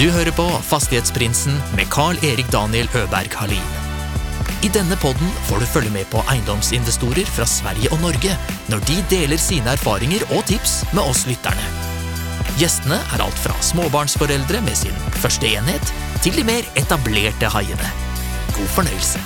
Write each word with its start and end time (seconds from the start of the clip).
Du 0.00 0.06
hører 0.08 0.32
på 0.32 0.46
Fastighetsprinsen 0.64 1.58
med 1.76 1.90
Carl-Erik 1.92 2.46
Daniel 2.48 2.86
Øberg 2.96 3.34
Halin. 3.36 3.72
I 4.64 4.70
denne 4.72 4.96
podden 4.96 5.28
får 5.44 5.60
du 5.60 5.66
følge 5.68 5.90
med 5.92 6.06
på 6.08 6.22
eiendomsinvestorer 6.32 7.28
fra 7.28 7.44
Sverige 7.44 7.90
og 7.92 8.00
Norge 8.00 8.32
når 8.72 8.80
de 8.88 8.96
deler 9.10 9.36
sine 9.36 9.74
erfaringer 9.76 10.24
og 10.30 10.46
tips 10.48 10.78
med 10.96 11.02
oss 11.04 11.26
lytterne. 11.28 11.66
Gjestene 12.56 12.96
er 12.96 13.26
alt 13.26 13.42
fra 13.42 13.52
småbarnsforeldre 13.60 14.62
med 14.64 14.80
sin 14.80 14.96
første 15.20 15.52
enhet, 15.52 15.92
til 16.24 16.32
de 16.38 16.46
mer 16.48 16.64
etablerte 16.80 17.52
haiene. 17.52 17.92
God 18.56 18.72
fornøyelse. 18.78 19.20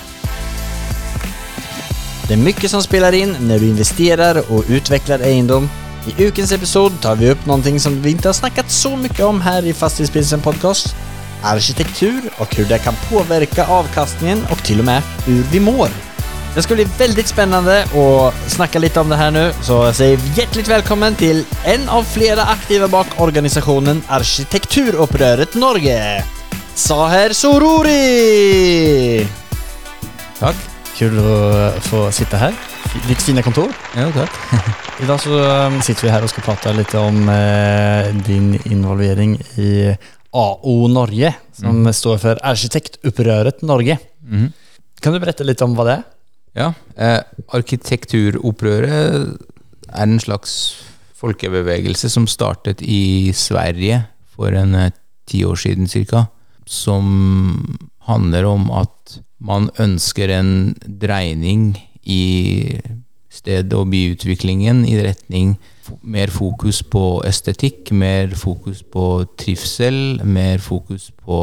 Det 2.27 2.35
er 2.35 2.43
mye 2.43 2.75
som 2.75 2.83
spiller 2.83 3.15
inn 3.15 3.31
når 3.47 3.63
du 3.63 3.69
investerer 3.71 4.43
og 4.49 4.67
utvikler 4.67 5.23
egendom. 5.23 5.71
I 6.05 6.13
ukens 6.23 6.51
episode 6.51 6.95
tar 7.01 7.15
vi 7.15 7.29
upp 7.29 7.45
någonting 7.45 7.79
som 7.79 8.01
vi 8.01 8.11
inte 8.11 8.27
har 8.27 8.33
snackat 8.33 8.71
så 8.71 8.95
mycket 8.95 9.25
om 9.25 9.41
här 9.41 9.65
i 9.65 9.73
Fastighetsprinsen 9.73 10.41
podcast. 10.41 10.95
Arkitektur 11.43 12.21
och 12.37 12.55
hur 12.55 12.65
det 12.65 12.77
kan 12.77 12.93
påverka 13.09 13.65
avkastningen 13.65 14.45
och 14.51 14.57
till 14.57 14.79
och 14.79 14.85
med 14.85 15.01
hur 15.25 15.43
vi 15.43 15.59
mår. 15.59 15.89
Det 16.55 16.61
ska 16.61 16.75
bli 16.75 16.87
väldigt 16.97 17.27
spännande 17.27 17.83
att 17.83 18.51
snacka 18.51 18.79
lite 18.79 18.99
om 18.99 19.09
det 19.09 19.15
här 19.15 19.31
nu, 19.31 19.51
så 19.61 19.73
jag 19.73 19.95
säger 19.95 20.19
hjärtligt 20.35 20.67
välkommen 20.67 21.15
till 21.15 21.45
en 21.63 21.89
av 21.89 22.03
flera 22.03 22.43
aktiva 22.43 22.87
bak 22.87 23.07
organisationen 23.17 24.03
Arkitekturupprøret 24.07 25.55
Norge. 25.55 26.23
Saher 26.75 27.33
Sorori! 27.33 29.27
Takk. 30.39 30.55
Kul 30.95 31.19
å 31.19 31.71
få 31.81 32.11
sitte 32.11 32.37
her. 32.39 32.74
Ditt 33.03 33.21
fine 33.21 33.43
kontor. 33.43 33.69
Ja, 33.93 34.07
takk. 34.15 34.31
I 35.03 35.07
dag 35.09 35.19
så 35.19 35.35
um, 35.35 35.81
sitter 35.83 36.07
vi 36.07 36.11
her 36.13 36.23
og 36.23 36.31
skal 36.31 36.45
prate 36.47 36.71
litt 36.73 36.93
om 36.95 37.27
eh, 37.29 38.07
din 38.25 38.55
involvering 38.71 39.35
i 39.59 39.91
AO 40.35 40.87
Norge, 40.91 41.33
som 41.59 41.83
står 41.91 42.21
for 42.23 42.39
Arkitektopprøret 42.47 43.61
Norge. 43.67 43.99
Mm. 44.23 44.47
Kan 45.03 45.13
du 45.13 45.19
berette 45.21 45.45
litt 45.47 45.61
om 45.65 45.75
hva 45.75 45.85
det 45.87 45.95
er? 45.99 46.05
Ja, 46.55 46.69
eh, 46.95 47.21
Arkitekturopprøret 47.59 49.35
er 49.91 50.07
en 50.07 50.19
slags 50.23 50.75
folkebevegelse 51.19 52.09
som 52.11 52.27
startet 52.31 52.81
i 52.81 53.31
Sverige 53.35 54.05
for 54.35 54.55
en 54.55 54.75
eh, 54.79 54.93
ti 55.27 55.43
år 55.45 55.59
siden 55.59 55.91
cirka, 55.91 56.29
som 56.65 57.77
handler 58.07 58.47
om 58.47 58.71
at 58.71 59.19
man 59.45 59.69
ønsker 59.83 60.31
en 60.31 60.73
dreining 60.85 61.75
i 62.05 62.79
sted- 63.35 63.73
og 63.75 63.89
byutviklingen 63.91 64.85
i 64.87 64.97
retning 65.03 65.55
mer 66.01 66.31
fokus 66.33 66.81
på 66.83 67.21
estetikk, 67.27 67.91
mer 67.91 68.33
fokus 68.37 68.81
på 68.81 69.25
trivsel, 69.37 70.21
mer 70.23 70.61
fokus 70.63 71.11
på 71.25 71.39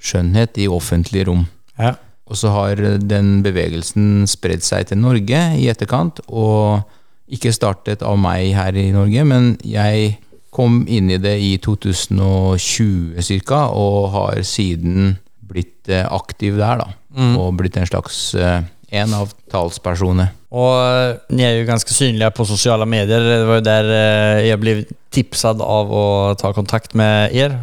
skjønnhet 0.00 0.58
i 0.58 0.68
offentlige 0.70 1.28
rom. 1.28 1.44
Ja. 1.78 1.94
Og 2.30 2.38
så 2.38 2.52
har 2.54 2.80
den 3.02 3.40
bevegelsen 3.42 4.26
spredd 4.30 4.62
seg 4.62 4.88
til 4.90 5.00
Norge 5.02 5.38
i 5.58 5.68
etterkant, 5.70 6.22
og 6.28 6.82
ikke 7.30 7.54
startet 7.54 8.02
av 8.06 8.18
meg 8.18 8.52
her 8.54 8.74
i 8.78 8.90
Norge, 8.94 9.24
men 9.26 9.52
jeg 9.66 10.16
kom 10.54 10.82
inn 10.90 11.10
i 11.10 11.18
det 11.22 11.36
i 11.42 11.56
2020 11.62 13.22
ca., 13.46 13.64
og 13.70 14.10
har 14.14 14.42
siden 14.46 15.16
blitt 15.50 15.90
eh, 15.90 16.06
aktiv 16.06 16.58
der, 16.58 16.82
da. 16.82 16.88
Og 17.38 17.54
blitt 17.58 17.78
en 17.78 17.86
slags 17.86 18.34
eh, 18.38 18.62
en 18.90 19.14
av 19.14 19.34
talspersonene. 19.50 20.30
Och 20.50 20.78
eh, 20.82 21.16
ni 21.30 21.44
er 21.46 21.58
jo 21.60 21.68
ganske 21.68 21.94
synlige 21.94 22.30
på 22.34 22.46
sosiale 22.48 22.86
medier. 22.86 23.22
Det 23.22 23.44
var 23.48 23.60
jo 23.60 23.66
der 23.66 23.90
jeg 24.46 24.62
ble 24.62 24.74
tipset 25.14 25.62
av 25.62 25.92
å 25.94 26.06
ta 26.38 26.52
kontakt 26.54 26.96
med 26.98 27.34
er. 27.34 27.58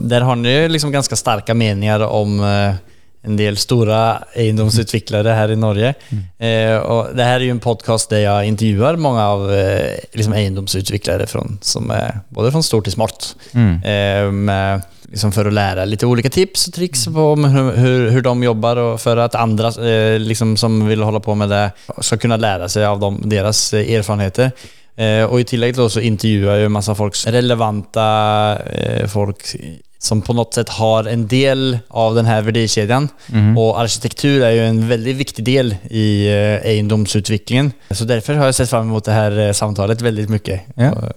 Der 0.00 0.24
har 0.24 0.44
ju 0.44 0.68
liksom 0.68 0.92
ganske 0.92 1.16
sterke 1.16 1.56
meninger 1.56 2.04
om 2.06 2.40
eh, 2.44 2.80
en 3.22 3.36
del 3.36 3.56
stora 3.56 4.24
eiendomsutviklere 4.34 5.28
här 5.28 5.50
i 5.50 5.56
Norge. 5.56 5.94
Eh, 6.38 6.76
och 6.76 7.16
det 7.16 7.24
här 7.24 7.40
är 7.40 7.44
ju 7.44 7.50
en 7.50 7.60
podcast 7.60 8.10
där 8.10 8.18
jag 8.18 8.46
intervjuar 8.46 8.96
många 8.96 9.28
av 9.28 9.52
eh, 9.52 9.98
liksom 10.12 10.32
egendomsutvecklare 10.32 11.26
från, 11.26 11.58
som 11.60 11.90
är 11.90 12.20
både 12.28 12.52
från 12.52 12.62
stort 12.62 12.84
till 12.84 12.92
smått. 12.92 13.36
Eh, 13.84 14.30
med, 14.32 14.82
liksom 15.10 15.32
för 15.32 15.44
att 15.44 15.52
lära 15.52 15.84
lite 15.84 16.06
olika 16.06 16.30
tips 16.30 16.68
och 16.68 16.74
tricks 16.74 17.04
på 17.04 17.32
om 17.32 17.44
hur, 17.44 17.76
hur, 17.76 18.10
hur 18.10 18.22
de 18.22 18.42
jobbar 18.42 18.76
och 18.76 19.00
för 19.00 19.16
att 19.16 19.34
andra 19.34 19.88
eh, 19.90 20.18
liksom 20.18 20.56
som 20.56 20.86
vill 20.86 21.02
hålla 21.02 21.20
på 21.20 21.34
med 21.34 21.48
det 21.48 21.70
ska 22.00 22.16
kunna 22.16 22.36
lära 22.36 22.68
sig 22.68 22.84
av 22.84 23.00
dem, 23.00 23.22
deras 23.24 23.74
eh, 23.74 23.94
erfarenheter. 23.94 24.50
Eh, 24.96 25.24
och 25.24 25.40
i 25.40 25.44
tillägg 25.44 25.76
då 25.76 25.88
så 25.88 26.00
intervjuar 26.00 26.50
jag 26.50 26.58
ju 26.58 26.66
en 26.66 26.72
massa 26.72 26.94
folks 26.94 27.26
relevanta 27.26 28.58
eh, 28.58 29.06
folk 29.06 29.56
som 30.02 30.22
på 30.22 30.32
något 30.32 30.54
sätt 30.54 30.68
har 30.68 31.04
en 31.04 31.26
del 31.26 31.78
av 31.88 32.14
den 32.14 32.26
här 32.26 32.42
värdekedjan. 32.42 33.08
Och 33.56 33.80
arkitektur 33.80 34.42
är 34.42 34.50
ju 34.50 34.66
en 34.66 34.88
väldigt 34.88 35.16
viktig 35.16 35.44
del 35.44 35.76
i 35.90 36.26
eh, 36.26 36.70
egendomsutvecklingen. 36.70 37.72
Så 37.90 38.04
därför 38.04 38.34
har 38.34 38.44
jag 38.44 38.54
sett 38.54 38.70
fram 38.70 38.88
emot 38.88 39.04
det 39.04 39.12
här 39.12 39.38
eh, 39.38 39.52
samtalet 39.52 40.00
väldigt 40.00 40.28
mycket. 40.28 40.60
Ja. 40.74 40.92
Och, 40.92 41.12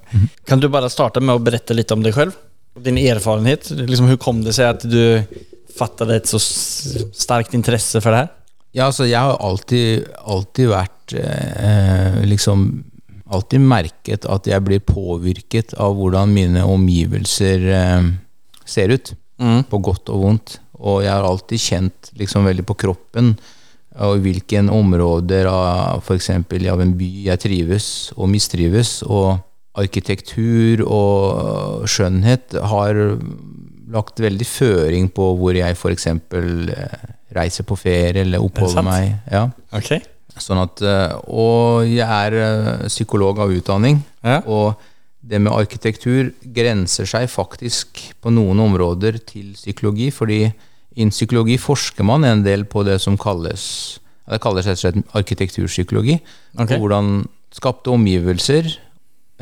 Kan 0.45 0.59
du 0.59 0.67
bara 0.67 0.89
starta 0.89 1.19
med 1.19 1.35
att 1.35 1.41
berätta 1.41 1.73
lite 1.73 1.93
om 1.93 2.03
dig 2.03 2.13
själv? 2.13 2.31
Din 2.79 2.97
erfarenhet. 2.97 3.69
Liksom, 3.69 4.05
hur 4.05 4.17
kom 4.17 4.43
det 4.43 4.53
sig 4.53 4.66
att 4.66 4.81
du 4.81 5.22
fattade 5.79 6.16
ett 6.16 6.27
så 6.27 6.39
starkt 7.13 7.53
intresse 7.53 8.01
för 8.01 8.11
det 8.11 8.17
här? 8.17 8.27
Ja, 8.72 8.85
altså 8.85 9.05
jeg 9.05 9.19
har 9.19 9.38
alltid, 9.38 10.03
alltid 10.25 10.69
vært 10.69 11.13
eh, 11.13 12.25
liksom 12.25 12.83
Alltid 13.33 13.63
merket 13.66 14.25
at 14.29 14.45
jeg 14.45 14.61
blir 14.61 14.81
påvirket 14.85 15.72
av 15.81 15.95
hvordan 15.97 16.29
mine 16.35 16.61
omgivelser 16.69 17.63
eh, 17.72 18.09
ser 18.66 18.94
ut. 18.94 19.13
På 19.69 19.79
godt 19.84 20.09
og 20.13 20.22
vondt. 20.24 20.59
Og 20.79 21.01
jeg 21.03 21.12
har 21.12 21.25
alltid 21.28 21.59
kjent 21.59 22.12
liksom 22.19 22.46
veldig 22.47 22.63
på 22.69 22.75
kroppen 22.79 23.34
og 24.01 24.24
hvilke 24.24 24.62
områder 24.74 25.46
av 25.50 26.00
f.eks. 26.01 26.29
av 26.34 26.81
en 26.81 26.94
by 26.97 27.09
jeg 27.28 27.41
trives 27.44 27.88
og 28.16 28.29
mistrives. 28.31 29.02
Og 29.03 29.38
arkitektur 29.78 30.84
og 30.85 31.84
skjønnhet 31.90 32.56
har 32.72 33.00
lagt 33.94 34.22
veldig 34.22 34.47
føring 34.47 35.09
på 35.13 35.28
hvor 35.38 35.57
jeg 35.57 35.75
f.eks. 35.78 36.07
reiser 37.34 37.68
på 37.68 37.78
ferie 37.78 38.22
eller 38.23 38.44
oppholder 38.46 38.85
meg. 38.85 39.13
Ja. 39.34 39.47
Okay. 39.73 40.02
Sånn 40.41 40.62
at, 40.63 40.81
eh, 40.81 41.13
og 41.29 41.85
jeg 41.85 42.06
er 42.07 42.88
psykolog 42.88 43.38
av 43.44 43.52
utdanning, 43.53 44.00
Ja. 44.25 44.40
og 44.47 44.79
det 45.23 45.39
med 45.39 45.56
arkitektur 45.56 46.34
grenser 46.56 47.07
seg 47.07 47.29
faktisk 47.31 48.01
på 48.22 48.31
noen 48.34 48.59
områder 48.59 49.22
til 49.23 49.53
psykologi, 49.56 50.09
fordi 50.11 50.41
innen 50.94 51.13
psykologi 51.16 51.56
forsker 51.61 52.06
man 52.06 52.28
en 52.28 52.44
del 52.45 52.67
på 52.69 52.84
det 52.85 53.00
som 53.01 53.17
kalles 53.17 53.66
det 54.23 54.39
kalles 54.44 54.67
rett 54.67 54.79
og 54.79 54.84
slett 54.84 55.16
arkitekturpsykologi. 55.19 56.17
Okay. 56.56 56.79
Hvordan 56.79 57.25
skapte 57.53 57.91
omgivelser 57.91 58.69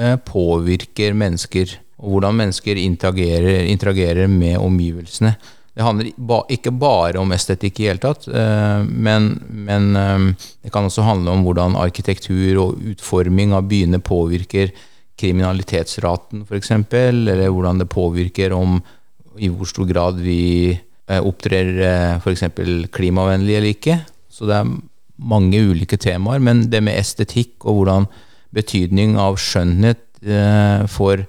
eh, 0.02 0.18
påvirker 0.26 1.16
mennesker, 1.18 1.78
og 2.02 2.16
hvordan 2.16 2.38
mennesker 2.40 2.80
interagerer, 2.82 3.68
interagerer 3.70 4.32
med 4.32 4.58
omgivelsene. 4.58 5.36
Det 5.72 5.86
handler 5.86 6.10
ba, 6.18 6.42
ikke 6.52 6.74
bare 6.76 7.22
om 7.22 7.32
estetikk 7.32 7.80
i 7.80 7.88
hele 7.88 8.02
tatt, 8.04 8.26
eh, 8.28 8.82
men, 8.90 9.36
men 9.48 9.92
eh, 9.96 10.48
det 10.66 10.74
kan 10.74 10.90
også 10.90 11.06
handle 11.08 11.36
om 11.36 11.46
hvordan 11.46 11.78
arkitektur 11.80 12.64
og 12.66 12.82
utforming 12.96 13.54
av 13.56 13.70
byene 13.70 14.02
påvirker 14.04 14.74
kriminalitetsraten, 15.22 16.46
f.eks., 16.48 16.72
eller 16.74 17.46
hvordan 17.50 17.82
det 17.84 17.92
påvirker 17.92 18.56
om 18.58 18.80
i 19.40 19.50
hvor 19.52 19.70
stor 19.70 19.88
grad 19.90 20.20
vi 20.22 20.72
eh, 20.74 21.22
opptrer 21.22 21.70
eh, 21.86 22.16
f.eks. 22.20 22.48
klimavennlig 22.94 23.58
eller 23.58 23.76
ikke. 23.76 24.00
Så 24.32 24.50
det 24.50 24.58
er 24.58 24.74
mange 25.22 25.62
ulike 25.72 26.00
temaer, 26.02 26.42
men 26.44 26.66
det 26.72 26.82
med 26.84 26.98
estetikk 27.00 27.62
og 27.66 27.82
hvordan 27.82 28.10
betydning 28.56 29.16
av 29.22 29.38
skjønnhet 29.40 30.04
eh, 30.26 30.88
for 30.92 31.24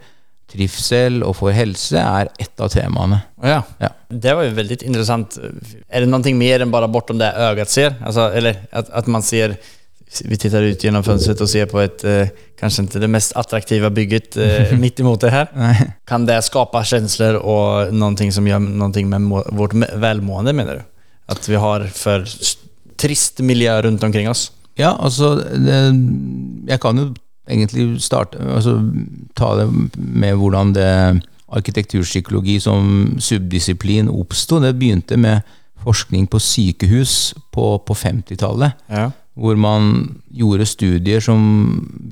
trivsel 0.52 1.22
og 1.24 1.36
for 1.38 1.54
helse 1.54 2.00
er 2.00 2.28
ett 2.42 2.60
av 2.60 2.72
temaene. 2.72 3.22
Ja. 3.40 3.62
Ja. 3.80 3.92
Det 4.08 4.34
var 4.36 4.46
jo 4.46 4.56
veldig 4.58 4.82
interessant. 4.84 5.38
Er 5.88 6.04
det 6.04 6.10
noe 6.10 6.34
mer 6.36 6.64
enn 6.64 6.74
bare 6.74 6.90
bortom 6.92 7.20
det 7.20 7.30
øyet 7.32 7.72
ser? 7.72 7.96
Altså, 8.02 8.28
eller 8.36 8.60
at, 8.70 8.90
at 8.92 9.08
man 9.08 9.24
ser, 9.24 9.56
vi 10.24 10.36
tittar 10.36 10.62
ut 10.62 10.84
genom 10.84 11.04
fönstret 11.04 11.40
och 11.40 11.50
ser 11.50 11.66
på 11.66 11.80
ett, 11.80 12.04
eh, 12.04 12.26
kanske 12.60 12.82
inte 12.82 12.98
det 12.98 13.08
mest 13.08 13.36
attraktiva 13.36 13.90
bygget 13.90 14.36
eh, 14.36 14.72
mitt 14.78 15.00
emot 15.00 15.20
det 15.20 15.30
här. 15.30 15.48
Kan 16.04 16.26
det 16.26 16.42
skapa 16.42 16.84
känslor 16.84 17.34
och 17.34 17.94
någonting 17.94 18.32
som 18.32 18.48
gör 18.48 18.58
någonting 18.58 19.08
med 19.08 19.20
vårt 19.46 19.74
välmående 19.74 20.52
menar 20.52 20.74
du? 20.74 20.82
Att 21.26 21.48
vi 21.48 21.54
har 21.54 21.84
för 21.84 22.26
trist 22.96 23.40
miljö 23.40 23.82
runt 23.82 24.02
omkring 24.02 24.30
oss? 24.30 24.52
Ja, 24.74 24.98
altså 25.00 25.34
det, 25.34 25.94
Jeg 26.68 26.80
kan 26.80 26.98
jo 26.98 27.14
egentlig 27.48 28.02
starte 28.02 28.38
altså, 28.54 28.78
Ta 29.36 29.54
det 29.56 29.68
med 29.94 30.34
hvordan 30.34 30.72
det 30.74 31.22
arkitekturpsykologi 31.52 32.60
som 32.60 33.16
subdisiplin 33.20 34.08
oppsto. 34.08 34.60
Det 34.60 34.72
begynte 34.72 35.16
med 35.16 35.40
forskning 35.82 36.26
på 36.26 36.38
sykehus 36.40 37.34
på, 37.52 37.78
på 37.78 37.94
50-tallet. 37.94 38.72
Ja. 38.86 39.10
Hvor 39.38 39.56
man 39.56 39.92
gjorde 40.34 40.68
studier 40.68 41.22
som 41.24 41.42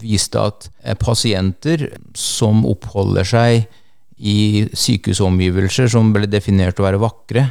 viste 0.00 0.40
at 0.40 0.70
eh, 0.82 0.96
pasienter 0.96 1.90
som 2.16 2.64
oppholder 2.68 3.28
seg 3.28 3.66
i 4.20 4.66
sykehusomgivelser 4.76 5.88
som 5.92 6.12
ble 6.14 6.28
definert 6.28 6.80
å 6.80 6.86
være 6.86 7.00
vakre, 7.00 7.46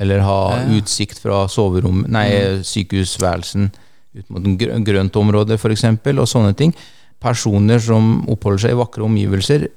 eller 0.00 0.24
ha 0.24 0.40
utsikt 0.76 1.20
fra 1.20 1.44
soverom, 1.52 2.04
nei, 2.08 2.28
sykehusværelsen 2.64 3.68
ut 4.16 4.32
mot 4.32 4.46
en 4.46 4.84
grønt 4.84 5.16
område 5.20 5.56
f.eks., 5.56 5.84
og 6.16 6.28
sånne 6.28 6.56
ting. 6.58 6.74
Personer 7.20 7.80
som 7.84 8.22
oppholder 8.32 8.64
seg 8.64 8.74
i 8.74 8.80
vakre 8.80 9.04
omgivelser, 9.06 9.68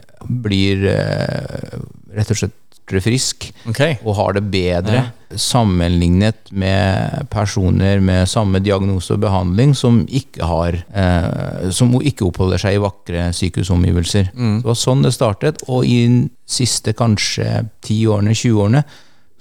blir 0.43 0.85
eh, 0.87 1.79
rett 2.15 2.31
og 2.31 2.39
slett 2.39 2.55
frisk 3.03 3.47
okay. 3.69 3.95
og 4.03 4.15
har 4.17 4.33
det 4.35 4.43
bedre 4.51 5.03
sammenlignet 5.39 6.51
med 6.51 7.27
personer 7.31 8.01
med 8.03 8.29
samme 8.29 8.59
diagnose 8.61 9.15
og 9.15 9.23
behandling 9.23 9.73
som 9.77 10.03
ikke 10.05 10.45
har 10.45 10.77
eh, 10.93 11.69
Som 11.73 11.95
ikke 12.01 12.27
oppholder 12.27 12.61
seg 12.61 12.77
i 12.77 12.81
vakre 12.83 13.29
sykehusomgivelser. 13.33 14.29
Det 14.33 14.67
var 14.67 14.77
sånn 14.77 15.01
det 15.05 15.13
startet, 15.15 15.63
og 15.67 15.85
i 15.85 16.03
de 16.05 16.27
siste 16.45 16.93
kanskje 16.93 17.63
10 17.81 18.13
årene, 18.13 18.35
20 18.35 18.61
årene, 18.61 18.83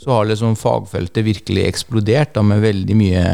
så 0.01 0.17
har 0.17 0.31
liksom 0.31 0.57
fagfeltet 0.59 1.27
virkelig 1.27 1.67
eksplodert 1.69 2.33
da, 2.35 2.43
med 2.47 2.63
veldig 2.65 2.97
mye 2.99 3.27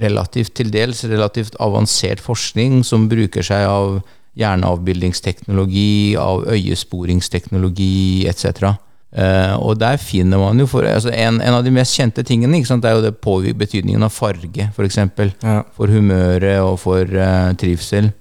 relativt, 0.00 0.54
til 0.58 0.70
dels 0.72 1.04
relativt 1.08 1.56
avansert 1.62 2.20
forskning 2.22 2.82
som 2.86 3.08
bruker 3.10 3.44
seg 3.46 3.66
av 3.66 4.00
hjerneavbildingsteknologi, 4.38 6.16
av 6.20 6.44
øyesporingsteknologi 6.52 8.26
etc. 8.30 8.76
Eh, 9.10 9.54
og 9.58 9.74
der 9.80 9.98
finner 9.98 10.38
man 10.38 10.60
jo 10.62 10.68
for, 10.70 10.86
altså 10.86 11.10
en, 11.10 11.40
en 11.42 11.56
av 11.56 11.64
de 11.66 11.72
mest 11.74 11.96
kjente 11.98 12.22
tingene 12.26 12.60
sant, 12.66 12.84
er 12.86 12.94
jo 12.94 13.02
det 13.02 13.16
påvirker 13.18 13.58
betydningen 13.58 14.06
av 14.06 14.14
farge, 14.14 14.68
f.eks. 14.70 15.00
Ja. 15.42 15.60
For 15.74 15.90
humøret 15.90 16.62
og 16.62 16.78
for 16.84 17.02
uh, 17.02 17.50
trivsel. 17.58 18.12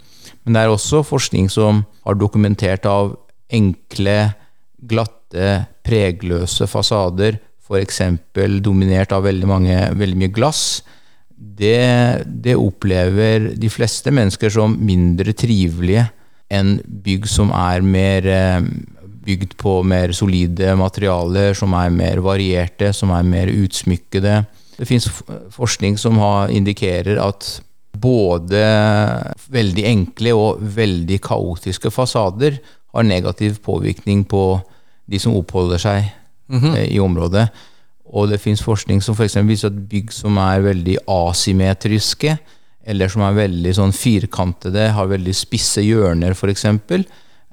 Men 0.43 0.55
det 0.55 0.63
er 0.63 0.73
også 0.73 1.03
forskning 1.05 1.49
som 1.53 1.83
har 2.07 2.17
dokumentert 2.17 2.87
av 2.89 3.13
enkle, 3.53 4.17
glatte, 4.89 5.51
pregløse 5.85 6.65
fasader, 6.69 7.37
f.eks. 7.69 8.01
dominert 8.65 9.13
av 9.13 9.27
veldig, 9.27 9.49
mange, 9.49 9.81
veldig 9.99 10.17
mye 10.23 10.33
glass. 10.33 10.81
Det, 11.29 12.25
det 12.25 12.57
opplever 12.57 13.51
de 13.61 13.69
fleste 13.71 14.11
mennesker 14.11 14.51
som 14.51 14.73
mindre 14.73 15.35
trivelige 15.37 16.09
enn 16.49 16.79
bygg 17.05 17.27
som 17.29 17.53
er 17.53 17.85
mer 17.85 18.25
eh, 18.25 18.65
bygd 19.25 19.55
på 19.59 19.79
mer 19.87 20.13
solide 20.15 20.75
materialer, 20.79 21.53
som 21.57 21.73
er 21.77 21.91
mer 21.93 22.21
varierte, 22.25 22.91
som 22.95 23.11
er 23.15 23.25
mer 23.27 23.51
utsmykkede. 23.51 24.43
Det 24.79 24.87
fins 24.87 25.09
forskning 25.53 25.97
som 25.99 26.19
har, 26.21 26.53
indikerer 26.55 27.19
at 27.21 27.59
både 27.99 28.61
veldig 29.51 29.85
enkle 29.89 30.35
og 30.37 30.61
veldig 30.75 31.17
kaotiske 31.25 31.91
fasader 31.91 32.59
har 32.93 33.05
negativ 33.05 33.59
påvirkning 33.65 34.23
på 34.29 34.43
de 35.09 35.19
som 35.21 35.35
oppholder 35.37 35.81
seg 35.81 36.05
eh, 36.05 36.85
i 36.87 36.99
området. 37.01 37.47
Og 38.09 38.29
det 38.31 38.41
fins 38.41 38.61
forskning 38.65 39.03
som 39.05 39.17
f.eks. 39.17 39.37
viser 39.45 39.69
at 39.69 39.81
bygg 39.89 40.13
som 40.13 40.37
er 40.41 40.63
veldig 40.65 40.97
asymmetriske, 41.09 42.37
eller 42.89 43.11
som 43.11 43.25
er 43.25 43.37
veldig 43.37 43.73
sånn 43.77 43.93
firkantede, 43.93 44.87
har 44.95 45.11
veldig 45.11 45.35
spisse 45.37 45.83
hjørner 45.85 46.33
f.eks., 46.33 46.65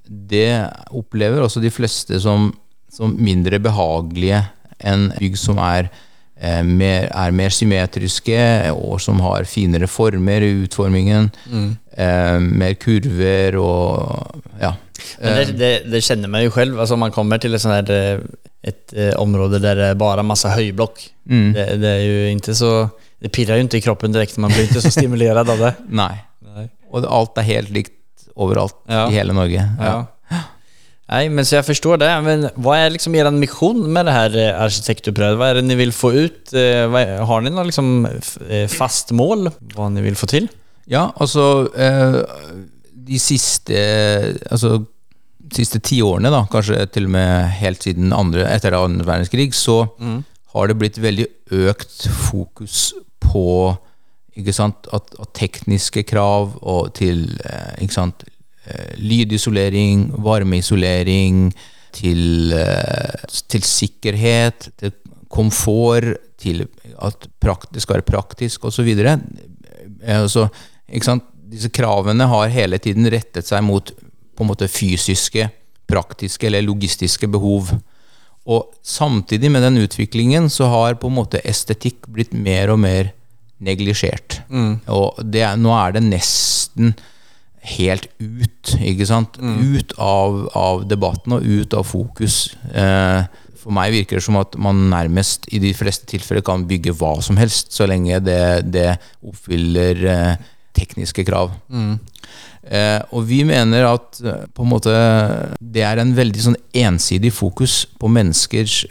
det 0.06 0.50
opplever 0.94 1.44
også 1.44 1.62
de 1.62 1.72
fleste 1.72 2.20
som, 2.22 2.50
som 2.92 3.14
mindre 3.18 3.60
behagelige 3.62 4.42
enn 4.84 5.08
bygg 5.16 5.38
som 5.40 5.60
er, 5.62 5.88
eh, 6.36 6.62
mer, 6.62 7.08
er 7.10 7.36
mer 7.36 7.54
symmetriske, 7.54 8.40
og 8.74 9.00
som 9.00 9.20
har 9.24 9.48
finere 9.48 9.88
former 9.88 10.44
i 10.44 10.52
utformingen, 10.66 11.30
eh, 11.96 12.38
mer 12.40 12.76
kurver 12.80 13.56
og 13.60 14.42
ja. 14.60 14.74
Det, 15.20 15.56
det, 15.58 15.72
det 15.92 16.02
kjenner 16.04 16.30
man 16.32 16.44
jo 16.44 16.52
selv. 16.54 16.78
Altså, 16.80 16.96
man 16.96 17.12
kommer 17.12 17.38
til 17.38 17.54
et, 17.54 17.64
här, 17.64 17.90
eh, 17.90 18.20
ett 18.62 18.92
eh, 18.96 19.12
område 19.20 19.60
der 19.60 19.76
det 19.76 19.90
er 19.92 19.98
bare 19.98 20.24
masse 20.24 20.48
høyblokk. 20.48 21.02
Mm. 21.28 21.52
Det, 21.54 21.66
det 21.82 21.90
er 21.90 22.04
jo 22.04 22.36
ikke 22.36 22.54
så... 22.54 22.72
Det 23.22 23.30
pirrer 23.32 23.56
jo 23.60 23.64
ikke 23.64 23.78
i 23.78 23.84
kroppen 23.84 24.12
direkte. 24.12 24.40
man 24.40 24.52
blir 24.52 24.66
ikke 24.66 24.82
så 24.84 24.90
stimulert 24.92 25.48
av 25.48 25.58
det. 25.60 25.74
Nei. 26.02 26.14
Nei. 26.44 26.66
Og 26.92 27.06
alt 27.08 27.38
er 27.40 27.48
helt 27.48 27.70
likt 27.72 27.92
overalt 28.36 28.76
Ja. 28.88 29.06
i 29.08 29.16
hele 29.16 29.34
Norge. 29.36 29.64
Ja. 29.80 29.96
Nej, 31.06 31.28
men 31.30 31.44
så 31.46 31.60
jeg 31.60 31.66
forstår 31.68 32.00
det. 32.02 32.08
Men 32.26 32.48
hva 32.58 32.76
er 32.82 32.90
liksom 32.90 33.14
deres 33.14 33.36
misjon 33.38 33.84
med 33.94 34.08
det 34.08 34.14
her 34.16 34.36
eh, 34.42 35.36
Hva 35.38 35.50
er 35.52 35.60
det 35.60 35.64
ni 35.68 35.76
vil 35.78 35.92
få 35.94 36.10
ut? 36.16 36.52
Eh, 36.52 36.90
Har 37.28 37.44
ni 37.44 37.52
noe 37.54 37.68
liksom 37.68 38.08
eh, 38.48 38.66
fast 38.66 39.12
mål? 39.14 39.46
Hva 39.76 39.86
ni 39.94 40.02
vil 40.02 40.18
få 40.18 40.26
til? 40.26 40.48
Ja, 40.90 41.12
altså 41.18 41.66
De 43.06 43.18
siste 43.22 43.78
Altså 44.50 44.84
siste 45.54 45.78
ti 45.78 46.00
årene, 46.02 46.26
da, 46.34 46.40
kanskje 46.50 46.88
til 46.90 47.04
og 47.06 47.12
med 47.14 47.52
helt 47.60 47.84
siden 47.86 48.10
andre, 48.12 48.48
etter 48.50 48.74
andre 48.74 49.04
verdenskrig, 49.06 49.52
så 49.54 49.84
har 50.56 50.66
det 50.66 50.74
blitt 50.80 50.98
veldig 50.98 51.26
økt 51.70 52.08
fokus 52.10 52.88
på 53.22 53.44
at, 54.36 54.88
at 54.92 55.32
tekniske 55.34 56.04
krav 56.08 56.56
til 56.94 57.28
eh, 57.44 57.88
sant, 57.90 58.24
eh, 58.66 58.92
lydisolering, 58.98 60.10
varmeisolering, 60.22 61.50
til, 61.96 62.52
eh, 62.52 63.26
til 63.48 63.62
sikkerhet, 63.62 64.68
til 64.76 64.92
komfort, 65.32 66.16
til 66.38 66.66
at 67.02 67.28
det 67.72 67.82
skal 67.82 67.96
være 67.96 68.10
praktisk 68.10 68.64
osv. 68.64 68.90
Altså? 70.04 70.48
Disse 71.46 71.70
kravene 71.70 72.26
har 72.26 72.52
hele 72.52 72.78
tiden 72.78 73.06
rettet 73.08 73.46
seg 73.46 73.64
mot 73.64 73.92
på 74.36 74.44
en 74.44 74.50
måte 74.50 74.68
fysiske, 74.68 75.48
praktiske 75.88 76.46
eller 76.46 76.66
logistiske 76.66 77.28
behov. 77.28 77.70
Og 78.46 78.74
samtidig 78.82 79.50
med 79.50 79.62
den 79.62 79.80
utviklingen 79.82 80.50
så 80.52 80.68
har 80.70 80.98
på 81.00 81.08
en 81.08 81.16
måte 81.16 81.40
estetikk 81.46 82.06
blitt 82.12 82.34
mer 82.34 82.74
og 82.74 82.82
mer 82.82 83.14
neglisjert. 83.64 84.40
Og 84.92 85.20
det 85.24 85.46
nå 85.60 85.72
er 85.76 85.96
det 85.96 86.04
nesten 86.06 86.94
helt 87.66 88.06
ut, 88.20 88.76
ikke 88.78 89.08
sant? 89.08 89.40
Ut 89.40 89.94
av, 89.98 90.42
av 90.54 90.84
debatten 90.88 91.34
og 91.38 91.46
ut 91.46 91.74
av 91.74 91.86
fokus. 91.88 92.54
Eh, 92.70 93.24
for 93.66 93.74
meg 93.74 93.94
virker 93.96 94.20
det 94.20 94.22
som 94.22 94.38
at 94.38 94.54
man 94.62 94.84
nærmest 94.92 95.48
i 95.50 95.58
de 95.62 95.72
fleste 95.74 96.06
tilfeller 96.06 96.44
kan 96.46 96.66
bygge 96.70 96.94
hva 97.00 97.16
som 97.24 97.38
helst, 97.40 97.74
så 97.74 97.88
lenge 97.90 98.20
det, 98.22 98.68
det 98.70 98.92
oppfyller 99.26 100.04
eh, 100.06 100.44
tekniske 100.76 101.24
krav. 101.26 101.56
Eh, 102.66 103.00
og 103.10 103.26
vi 103.26 103.40
mener 103.46 103.88
at 103.88 104.20
eh, 104.22 104.44
på 104.54 104.62
en 104.62 104.70
måte 104.70 104.94
det 105.58 105.82
er 105.86 106.02
en 106.02 106.14
veldig 106.14 106.44
sånn 106.48 106.60
ensidig 106.76 107.32
fokus 107.34 107.84
på 107.98 108.10
menneskers 108.10 108.84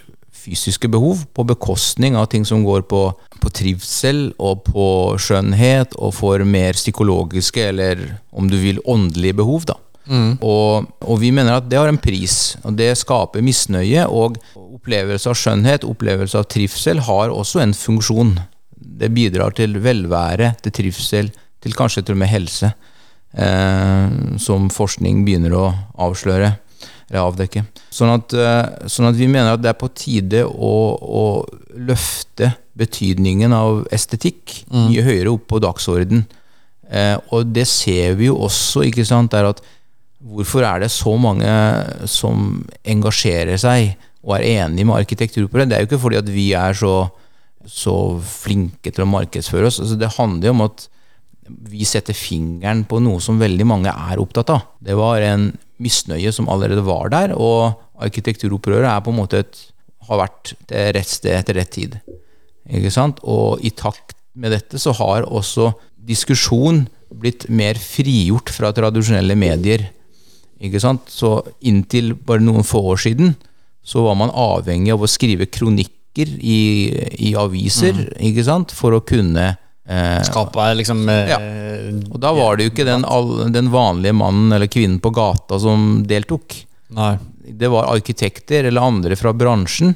fysiske 0.45 0.91
behov, 0.91 1.23
på 1.33 1.47
bekostning 1.47 2.15
av 2.19 2.27
ting 2.31 2.43
som 2.47 2.63
går 2.67 2.85
på, 2.91 3.07
på 3.45 3.53
trivsel 3.53 4.27
og 4.41 4.65
på 4.67 4.87
skjønnhet, 5.21 5.95
og 6.01 6.15
for 6.17 6.43
mer 6.47 6.77
psykologiske 6.77 7.69
eller 7.71 8.01
om 8.35 8.49
du 8.49 8.57
vil 8.59 8.81
åndelige 8.89 9.37
behov. 9.41 9.67
da. 9.69 9.79
Og, 10.45 10.85
og 11.01 11.19
vi 11.21 11.31
mener 11.33 11.57
at 11.57 11.69
det 11.69 11.79
har 11.79 11.89
en 11.89 12.01
pris, 12.01 12.55
og 12.63 12.75
det 12.77 12.91
skaper 12.99 13.45
misnøye. 13.45 14.05
Og 14.05 14.37
opplevelse 14.55 15.31
av 15.31 15.37
skjønnhet, 15.39 15.87
opplevelse 15.87 16.39
av 16.39 16.49
trivsel, 16.51 17.01
har 17.07 17.33
også 17.33 17.63
en 17.63 17.73
funksjon. 17.77 18.35
Det 18.75 19.11
bidrar 19.13 19.55
til 19.57 19.79
velvære, 19.81 20.53
til 20.63 20.75
trivsel, 20.75 21.31
til 21.63 21.77
kanskje 21.77 22.05
til 22.05 22.17
og 22.17 22.21
med 22.21 22.31
helse. 22.31 22.73
Eh, 23.35 24.37
som 24.39 24.69
forskning 24.71 25.25
begynner 25.25 25.57
å 25.57 25.65
avsløre 26.05 26.53
avdekke. 27.13 27.65
Sånn 27.93 28.13
at, 28.15 28.33
eh, 28.33 28.87
sånn 28.89 29.09
at 29.11 29.17
vi 29.17 29.27
mener 29.29 29.53
at 29.53 29.61
det 29.61 29.69
er 29.71 29.79
på 29.79 29.91
tide 29.93 30.41
å, 30.45 30.73
å 30.97 31.25
løfte 31.77 32.55
betydningen 32.75 33.53
av 33.55 33.85
estetikk 33.93 34.63
mye 34.73 35.03
høyere 35.05 35.31
opp 35.31 35.45
på 35.51 35.61
dagsorden. 35.63 36.25
Eh, 36.89 37.15
og 37.33 37.53
det 37.53 37.67
ser 37.69 38.17
vi 38.19 38.29
jo 38.29 38.39
også, 38.47 38.83
ikke 38.89 39.05
sant, 39.07 39.33
er 39.33 39.51
at 39.51 39.61
hvorfor 40.25 40.65
er 40.65 40.81
det 40.81 40.91
så 40.93 41.13
mange 41.21 41.51
som 42.09 42.65
engasjerer 42.87 43.59
seg 43.61 43.93
og 44.25 44.39
er 44.39 44.65
enige 44.65 44.87
med 44.89 44.97
arkitektur 44.97 45.47
på 45.47 45.61
det? 45.61 45.69
Det 45.69 45.77
er 45.77 45.85
jo 45.85 45.91
ikke 45.91 46.01
fordi 46.01 46.19
at 46.19 46.33
vi 46.33 46.47
er 46.57 46.73
så, 46.77 46.95
så 47.69 47.95
flinke 48.25 48.91
til 48.91 49.05
å 49.05 49.11
markedsføre 49.13 49.69
oss. 49.69 49.79
Altså, 49.83 49.97
det 50.01 50.15
handler 50.17 50.49
jo 50.49 50.55
om 50.57 50.65
at 50.65 50.87
vi 51.45 51.85
setter 51.85 52.17
fingeren 52.17 52.83
på 52.89 52.97
noe 53.05 53.21
som 53.21 53.37
veldig 53.37 53.67
mange 53.69 53.91
er 53.93 54.21
opptatt 54.21 54.49
av. 54.53 54.65
Det 54.81 54.97
var 54.97 55.21
en 55.21 55.51
misnøye 55.81 56.31
som 56.33 56.49
allerede 56.51 56.85
var 56.85 57.11
der, 57.13 57.33
og 57.35 57.79
arkitekturopprøret 58.03 58.87
er 58.89 59.01
på 59.03 59.13
en 59.13 59.19
måte 59.19 59.43
et, 59.43 59.57
har 60.05 60.21
vært 60.21 60.53
til 60.69 60.91
rett 60.95 61.09
sted 61.09 61.33
etter 61.33 61.57
rett 61.57 61.71
tid. 61.73 61.97
Ikke 62.69 62.91
sant? 62.93 63.21
Og 63.23 63.61
i 63.65 63.71
takt 63.73 64.15
med 64.37 64.53
dette 64.53 64.79
så 64.81 64.93
har 64.97 65.25
også 65.25 65.71
diskusjon 66.05 66.85
blitt 67.15 67.47
mer 67.49 67.79
frigjort 67.79 68.51
fra 68.53 68.71
tradisjonelle 68.75 69.37
medier. 69.39 69.87
Ikke 70.61 70.81
sant? 70.83 71.09
Så 71.11 71.39
inntil 71.65 72.13
bare 72.15 72.43
noen 72.43 72.65
få 72.67 72.83
år 72.93 73.01
siden 73.05 73.35
så 73.85 74.01
var 74.05 74.17
man 74.17 74.33
avhengig 74.33 74.93
av 74.95 75.03
å 75.05 75.09
skrive 75.09 75.45
kronikker 75.45 76.31
i, 76.39 76.59
i 77.21 77.35
aviser 77.37 78.07
ikke 78.23 78.45
sant? 78.47 78.73
for 78.73 78.95
å 78.97 79.03
kunne 79.05 79.51
Skapa 80.25 80.73
liksom... 80.73 81.03
eh, 81.09 81.29
Ja. 81.29 81.37
Og 82.09 82.19
da 82.19 82.31
var 82.33 82.57
det 82.57 82.65
jo 82.67 82.71
ikke 82.73 82.85
den, 82.87 83.05
den 83.53 83.69
vanlige 83.73 84.13
mannen 84.17 84.51
eller 84.55 84.67
kvinnen 84.71 84.99
på 84.99 85.11
gata 85.13 85.59
som 85.61 86.03
deltok. 86.07 86.55
Nei. 86.95 87.17
det 87.49 87.67
var 87.69 87.89
arkitekter 87.93 88.63
eller 88.69 88.81
andre 88.81 89.15
fra 89.17 89.33
bransjen 89.33 89.95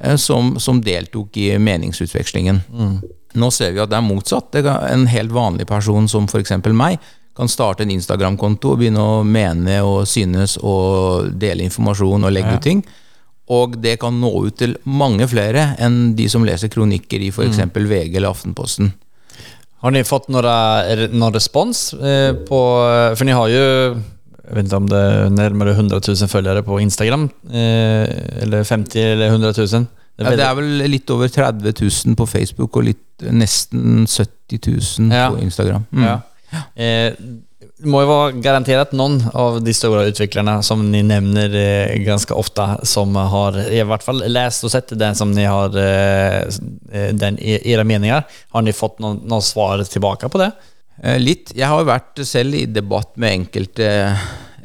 eh, 0.00 0.16
som, 0.16 0.54
som 0.60 0.80
deltok 0.84 1.36
i 1.36 1.50
meningsutvekslingen. 1.58 2.60
Nå 3.36 3.50
ser 3.52 3.72
vi 3.76 3.80
at 3.82 3.90
det 3.92 3.98
er 3.98 4.04
motsatt. 4.06 4.54
En 4.56 5.06
helt 5.12 5.32
vanlig 5.36 5.66
person 5.68 6.08
som 6.08 6.24
f.eks. 6.30 6.54
meg 6.72 6.96
kan 7.36 7.48
starte 7.52 7.84
en 7.84 7.90
Instagram-konto 7.92 8.70
og 8.72 8.78
begynne 8.80 9.02
å 9.04 9.18
mene 9.28 9.82
og 9.84 10.06
synes 10.08 10.54
og 10.64 11.34
dele 11.36 11.66
informasjon 11.68 12.24
og 12.24 12.32
legge 12.32 12.54
Ja. 12.54 12.56
ut 12.56 12.64
ting. 12.64 12.80
Og 13.52 13.76
det 13.78 13.98
kan 14.00 14.16
nå 14.20 14.30
ut 14.46 14.56
til 14.58 14.72
mange 14.88 15.28
flere 15.28 15.74
enn 15.78 16.14
de 16.16 16.24
som 16.32 16.44
leser 16.48 16.68
kronikker 16.72 17.20
i 17.20 17.28
f.eks. 17.28 17.60
VG 17.76 18.16
eller 18.16 18.32
Aftenposten. 18.32 18.94
Har 19.86 19.92
ni 19.94 20.00
fått 20.04 20.24
noen 20.34 21.10
någon 21.14 21.34
respons 21.34 21.92
eh, 21.94 22.32
på... 22.48 22.58
För 23.16 23.24
ni 23.24 23.32
har 23.32 23.48
ju, 23.48 23.60
jag 24.48 24.54
vet 24.54 24.64
inte 24.64 24.76
om 24.76 24.88
det 24.90 24.98
är 24.98 25.30
närmare 25.30 25.70
100 25.70 26.00
000 26.08 26.16
följare 26.28 26.62
på 26.62 26.80
Instagram. 26.80 27.28
Eh, 27.50 28.42
eller 28.42 28.64
50 28.64 29.02
eller 29.02 29.26
100 29.26 29.52
000. 29.56 29.68
Det 29.68 30.24
er, 30.24 30.30
Ja, 30.30 30.30
det 30.40 30.42
er 30.48 30.54
vel 30.58 30.72
litt 30.90 31.10
over 31.14 31.28
30 31.30 31.74
000 32.06 32.16
på 32.18 32.26
Facebook 32.26 32.76
og 32.80 32.88
litt, 32.88 33.26
nesten 33.30 34.06
70 34.10 34.58
000 34.98 35.12
Ja. 35.14 35.28
på 35.30 35.38
Instagram. 35.44 35.84
Mm. 35.92 36.04
Ja. 36.08 36.18
Eh, 36.82 37.12
det 37.76 37.90
må 37.92 38.00
jo 38.00 38.08
være 38.08 38.38
garantert 38.40 38.94
noen 38.96 39.18
av 39.36 39.58
de 39.60 39.72
store 39.76 40.06
utviklerne 40.08 40.54
som 40.64 40.80
ni 40.88 41.02
nevner 41.04 41.52
eh, 41.60 41.98
ganske 42.06 42.32
ofte, 42.32 42.64
som 42.88 43.12
har 43.20 43.58
i 43.68 43.82
hvert 43.84 44.04
fall 44.04 44.22
lest 44.32 44.64
og 44.64 44.72
sett 44.72 44.94
den 44.96 45.18
som 45.18 45.34
ni 45.36 45.44
har, 45.44 45.76
eh, 45.76 46.46
eh, 46.88 47.10
den, 47.12 47.36
era 47.36 47.84
meningar. 47.84 48.24
Har 48.56 48.64
ni 48.64 48.72
fått 48.72 48.96
noen, 49.04 49.20
noen, 49.28 49.44
svar 49.44 49.84
tilbake 49.84 50.30
på 50.32 50.40
det? 50.40 50.48
Eh, 51.02 51.18
Litt. 51.20 51.52
Jeg 51.52 51.68
har 51.68 51.82
jo 51.82 51.90
vært 51.90 52.24
selv 52.24 52.56
i 52.56 52.64
debatt 52.64 53.12
med 53.20 53.42
enkelte 53.42 53.90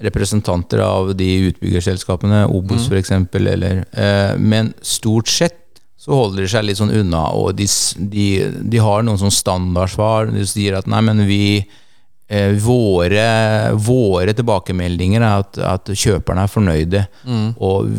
representanter 0.01 0.79
av 0.85 1.11
de 1.19 1.29
utbyggerselskapene, 1.51 2.45
Obos 2.47 2.87
for 2.87 2.95
eksempel, 2.97 3.51
eller 3.51 3.83
eh, 3.91 4.39
Men 4.39 4.71
stort 4.81 5.27
sett 5.27 5.59
så 6.01 6.15
holder 6.15 6.45
de 6.45 6.49
seg 6.49 6.63
litt 6.65 6.79
sånn 6.79 6.95
unna, 6.95 7.27
og 7.37 7.59
de, 7.59 7.67
de, 8.09 8.25
de 8.71 8.79
har 8.81 9.03
noen 9.05 9.19
sånn 9.21 9.35
standardsvar. 9.35 10.31
De 10.31 10.47
sier 10.49 10.79
at 10.79 10.87
nei, 10.89 11.03
men 11.05 11.27
vi 11.27 11.43
våre, 12.63 13.23
våre 13.75 14.33
tilbakemeldinger 14.37 15.19
er 15.19 15.41
at, 15.41 15.57
at 15.67 15.89
kjøperne 15.91 16.45
er 16.45 16.51
fornøyde, 16.51 17.01
og 17.59 17.89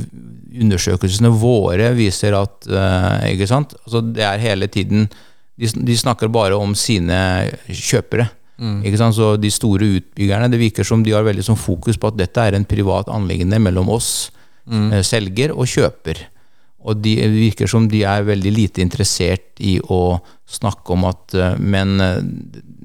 undersøkelsene 0.52 1.30
våre 1.40 1.90
viser 1.96 2.36
at 2.36 2.66
eh, 2.68 3.32
Ikke 3.34 3.48
sant? 3.48 3.74
Altså, 3.84 4.02
det 4.04 4.24
er 4.26 4.42
hele 4.42 4.68
tiden 4.72 5.06
de, 5.56 5.68
de 5.68 5.96
snakker 5.96 6.32
bare 6.32 6.56
om 6.56 6.74
sine 6.78 7.16
kjøpere. 7.68 8.28
Ikke 8.86 8.98
sant? 9.00 9.16
Så 9.16 9.34
de 9.40 9.50
store 9.52 9.88
utbyggerne, 9.98 10.48
det 10.52 10.60
virker 10.60 10.86
som 10.86 11.02
de 11.04 11.12
har 11.14 11.24
veldig 11.26 11.44
sånn 11.44 11.60
fokus 11.60 11.98
på 12.00 12.08
at 12.12 12.18
dette 12.18 12.40
er 12.40 12.56
en 12.56 12.66
privat 12.68 13.08
anliggende 13.12 13.58
mellom 13.60 13.90
oss, 13.92 14.30
eh, 14.92 15.02
selger 15.04 15.52
og 15.52 15.68
kjøper. 15.68 16.24
Og 16.82 16.98
de 17.02 17.14
virker 17.30 17.70
som 17.70 17.86
de 17.90 18.02
er 18.08 18.26
veldig 18.26 18.52
lite 18.54 18.82
interessert 18.82 19.60
i 19.62 19.76
å 19.82 20.18
snakke 20.50 20.94
om 20.96 21.06
at 21.08 21.36
eh, 21.38 21.58
Men 21.62 22.00
eh, 22.02 22.20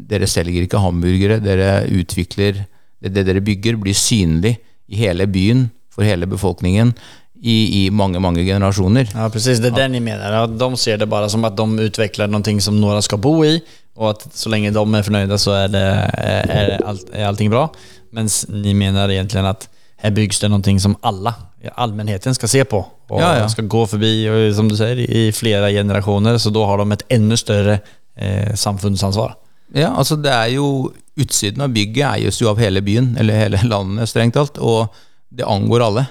dere 0.08 0.30
selger 0.30 0.64
ikke 0.64 0.82
hamburgere, 0.84 1.42
dere 1.44 1.88
utvikler 1.90 2.64
det, 3.02 3.12
det 3.14 3.26
dere 3.28 3.44
bygger, 3.44 3.80
blir 3.82 3.98
synlig 3.98 4.56
i 4.88 5.02
hele 5.02 5.28
byen, 5.28 5.68
for 5.92 6.08
hele 6.08 6.30
befolkningen, 6.30 6.94
i, 7.38 7.58
i 7.84 7.90
mange, 7.94 8.22
mange 8.24 8.46
generasjoner. 8.48 9.12
Ja, 9.12 9.28
precis. 9.30 9.60
Det 9.62 9.74
er 9.74 9.82
det 9.84 9.90
ni 9.94 10.00
mener. 10.02 10.40
At 10.46 10.56
de 10.58 10.70
ser 10.80 11.02
det 11.02 11.10
bare 11.12 11.28
som 11.30 11.44
at 11.46 11.58
de 11.58 11.90
utvikler 11.90 12.32
noe 12.32 12.56
som 12.64 12.80
noen 12.80 13.04
skal 13.06 13.22
bo 13.22 13.36
i 13.46 13.58
og 13.98 14.12
at 14.14 14.28
så 14.38 14.52
lenge 14.54 14.74
de 14.74 14.82
er 14.82 15.06
fornøyde, 15.06 15.40
så 15.42 15.56
er, 15.64 15.72
det, 15.74 15.86
er, 16.22 16.76
alt, 16.86 17.10
er 17.14 17.26
allting 17.30 17.50
bra. 17.54 17.66
Mens 18.14 18.44
ni 18.50 18.74
mener 18.78 19.10
egentligen 19.10 19.46
att 19.46 19.70
här 19.98 20.12
byggs 20.12 20.40
det 20.40 20.48
någonting 20.48 20.80
som 20.80 20.96
alla, 21.02 21.36
allmänheten 21.76 22.36
ska 22.36 22.48
se 22.48 22.66
på 22.66 22.86
och 23.08 23.22
Ja, 23.22 23.38
ja. 23.38 23.50
ska 23.50 23.62
gå 23.62 23.88
förbi, 23.88 24.30
och 24.30 24.56
som 24.56 24.70
du 24.70 24.76
säger, 24.78 24.98
i 24.98 25.32
flera 25.32 25.70
generationer. 25.70 26.38
Så 26.38 26.50
då 26.50 26.66
har 26.66 26.78
de 26.78 26.92
ett 26.92 27.06
ännu 27.10 27.38
större 27.38 27.80
eh, 28.16 28.54
samfundsansvar. 28.54 29.36
Ja, 29.74 29.88
altså 29.88 30.16
det 30.16 30.32
er 30.32 30.48
jo 30.56 30.94
Utsiden 31.18 31.64
av 31.66 31.72
bygget 31.74 32.06
eies 32.14 32.38
jo 32.42 32.52
av 32.52 32.60
hele 32.62 32.82
byen, 32.86 33.16
eller 33.18 33.34
hele 33.34 33.58
landet, 33.74 34.10
strengt 34.10 34.36
talt, 34.38 34.60
og 34.62 34.94
det 35.34 35.48
angår 35.50 35.82
alle. 35.88 36.04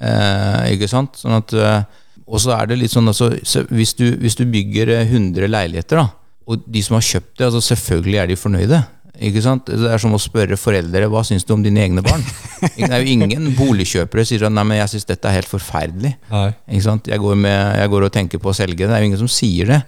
Eh, 0.00 0.72
ikke 0.72 0.88
sant? 0.88 1.18
Sånn 1.20 1.36
at 1.36 1.52
eh, 1.52 1.82
Og 2.24 2.40
så 2.40 2.54
er 2.56 2.70
det 2.70 2.78
litt 2.80 2.90
sånn 2.94 3.10
altså, 3.10 3.34
så 3.44 3.66
hvis, 3.68 3.92
du, 3.98 4.06
hvis 4.16 4.38
du 4.38 4.46
bygger 4.48 4.88
eh, 4.96 5.10
100 5.12 5.50
leiligheter, 5.52 6.00
da, 6.00 6.06
og 6.48 6.64
de 6.64 6.82
som 6.82 6.96
har 6.96 7.04
kjøpt 7.04 7.34
det, 7.36 7.44
altså 7.50 7.60
selvfølgelig 7.60 8.18
er 8.22 8.30
de 8.32 8.38
fornøyde. 8.40 8.80
Ikke 9.22 9.42
sant? 9.44 9.68
Det 9.70 9.90
er 9.94 10.00
som 10.02 10.14
å 10.16 10.18
spørre 10.18 10.56
foreldre 10.58 11.06
hva 11.12 11.20
syns 11.26 11.46
du 11.46 11.52
om 11.54 11.62
dine 11.62 11.84
egne 11.84 12.02
barn. 12.02 12.22
Det 12.74 12.88
er 12.88 13.04
jo 13.04 13.12
ingen 13.12 13.50
boligkjøpere 13.54 14.24
som 14.24 14.30
sier 14.32 14.50
nei, 14.50 14.64
men 14.66 14.78
jeg 14.80 14.94
syns 14.94 15.06
dette 15.06 15.28
er 15.28 15.36
helt 15.36 15.50
forferdelig. 15.50 16.14
Ikke 16.32 16.84
sant? 16.86 17.10
Jeg, 17.12 17.20
går 17.22 17.38
med, 17.38 17.58
jeg 17.78 17.92
går 17.92 18.06
og 18.08 18.14
tenker 18.14 18.42
på 18.42 18.50
å 18.50 18.56
selge 18.56 18.80
det. 18.82 18.88
Det 18.90 18.96
er 18.96 19.04
jo 19.04 19.10
ingen 19.10 19.22
som 19.22 19.30
sier 19.30 19.70
det. 19.70 19.80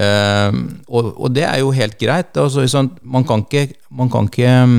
Ehm, 0.00 0.64
og, 0.88 1.12
og 1.14 1.34
det 1.36 1.44
er 1.46 1.60
jo 1.60 1.70
helt 1.76 1.98
greit. 2.00 2.34
Altså, 2.40 2.84
man 3.02 3.28
kan 3.28 3.44
ikke, 3.44 3.66
man 3.94 4.10
kan 4.10 4.30
ikke 4.30 4.54
mm, 4.72 4.78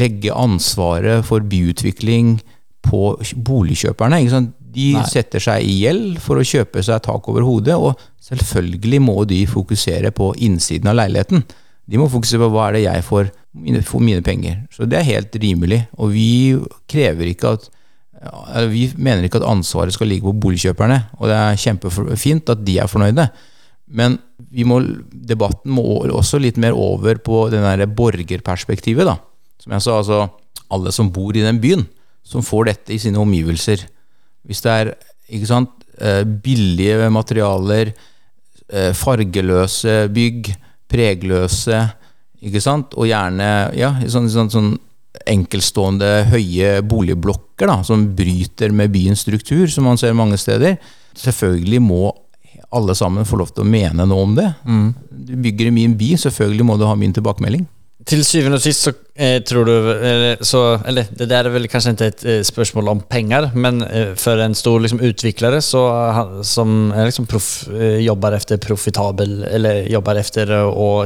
legge 0.00 0.34
ansvaret 0.36 1.24
for 1.28 1.46
byutvikling 1.46 2.36
på 2.84 3.14
boligkjøperne. 3.48 4.20
Ikke 4.20 4.36
sant? 4.36 4.56
De 4.70 4.92
Nei. 4.94 5.06
setter 5.10 5.42
seg 5.42 5.66
i 5.66 5.80
gjeld 5.84 6.20
for 6.22 6.38
å 6.38 6.46
kjøpe 6.46 6.82
seg 6.86 7.00
tak 7.02 7.26
over 7.32 7.42
hodet, 7.46 7.74
og 7.74 7.98
selvfølgelig 8.22 9.00
må 9.02 9.16
de 9.26 9.40
fokusere 9.50 10.12
på 10.14 10.30
innsiden 10.46 10.92
av 10.92 11.00
leiligheten. 11.00 11.42
De 11.90 11.98
må 11.98 12.06
fokusere 12.10 12.44
på 12.44 12.50
hva 12.54 12.68
er 12.68 12.78
det 12.78 12.86
jeg 12.86 13.04
får 13.06 13.30
for 13.86 14.04
mine 14.04 14.22
penger. 14.22 14.62
Så 14.70 14.86
det 14.86 15.00
er 15.00 15.08
helt 15.08 15.36
rimelig. 15.42 15.82
Og 15.98 16.12
vi 16.14 16.56
krever 16.90 17.32
ikke 17.32 17.56
at 17.56 17.70
Vi 18.68 18.82
mener 19.00 19.24
ikke 19.24 19.38
at 19.40 19.48
ansvaret 19.48 19.94
skal 19.94 20.10
ligge 20.10 20.28
på 20.28 20.36
boligkjøperne, 20.36 20.98
og 21.16 21.30
det 21.30 21.36
er 21.40 21.56
kjempefint 21.56 22.50
at 22.52 22.60
de 22.66 22.74
er 22.76 22.86
fornøyde. 22.86 23.24
Men 23.88 24.18
må, 24.68 24.76
debatten 25.08 25.72
må 25.72 25.82
også 26.04 26.36
litt 26.36 26.58
mer 26.60 26.76
over 26.76 27.16
på 27.16 27.46
det 27.48 27.62
der 27.64 27.86
borgerperspektivet. 27.88 29.08
da. 29.08 29.16
Som 29.56 29.72
jeg 29.72 29.86
sa, 29.86 29.96
altså 29.96 30.28
alle 30.70 30.92
som 30.92 31.08
bor 31.10 31.32
i 31.32 31.46
den 31.46 31.62
byen, 31.62 31.86
som 32.22 32.44
får 32.44 32.68
dette 32.68 32.92
i 32.92 33.00
sine 33.00 33.18
omgivelser. 33.18 33.86
Hvis 34.44 34.60
det 34.66 34.70
er 34.70 34.92
ikke 35.30 35.48
sant, 35.48 35.70
eh, 35.98 36.22
billige 36.24 37.08
materialer, 37.10 37.94
eh, 38.68 38.92
fargeløse 38.92 40.12
bygg, 40.12 40.54
pregløse, 40.90 41.80
ikke 42.40 42.62
sant, 42.64 42.94
og 42.96 43.08
gjerne 43.08 43.48
ja, 43.76 43.92
sånn, 44.10 44.30
sånn, 44.32 44.50
sånn 44.52 44.70
enkeltstående 45.28 46.08
høye 46.30 46.78
boligblokker 46.86 47.68
da, 47.68 47.80
som 47.86 48.08
bryter 48.16 48.72
med 48.74 48.92
byens 48.94 49.24
struktur, 49.26 49.66
som 49.70 49.86
man 49.90 50.00
ser 50.00 50.16
mange 50.16 50.38
steder. 50.40 50.78
Selvfølgelig 51.18 51.82
må 51.84 52.04
alle 52.70 52.94
sammen 52.94 53.26
få 53.26 53.40
lov 53.40 53.50
til 53.52 53.64
å 53.64 53.70
mene 53.70 54.06
noe 54.06 54.24
om 54.24 54.36
det. 54.38 54.46
Du 55.10 55.34
bygger 55.42 55.68
i 55.68 55.74
min 55.74 55.96
by, 55.98 56.14
selvfølgelig 56.22 56.66
må 56.66 56.78
du 56.78 56.86
ha 56.86 56.94
min 56.98 57.14
tilbakemelding. 57.16 57.66
Till 58.08 58.22
syvende 58.24 58.56
og 58.56 58.62
sist 58.64 58.86
så 58.86 58.92
eh, 59.12 59.42
tror 59.44 59.66
du, 59.68 59.72
eller, 59.92 60.40
så, 60.46 60.80
eller 60.88 61.08
det 61.12 61.26
der 61.28 61.44
er 61.44 61.52
vel 61.52 61.68
kanskje 61.68 61.92
ikke 61.92 62.06
et 62.08 62.22
eh, 62.24 62.38
spørsmål 62.46 62.88
om 62.94 63.02
penger, 63.04 63.50
men 63.52 63.82
eh, 63.84 64.14
for 64.16 64.40
en 64.40 64.56
stor 64.56 64.80
liksom, 64.80 65.02
utvikler 65.04 65.58
som 65.60 66.92
är 66.92 67.04
liksom 67.04 67.26
proff, 67.26 67.68
eh, 67.68 68.00
jobbar 68.00 68.32
efter 68.32 68.56
profitabel, 68.56 69.42
eller 69.44 69.82
jobbar 69.92 70.16
efter 70.16 70.54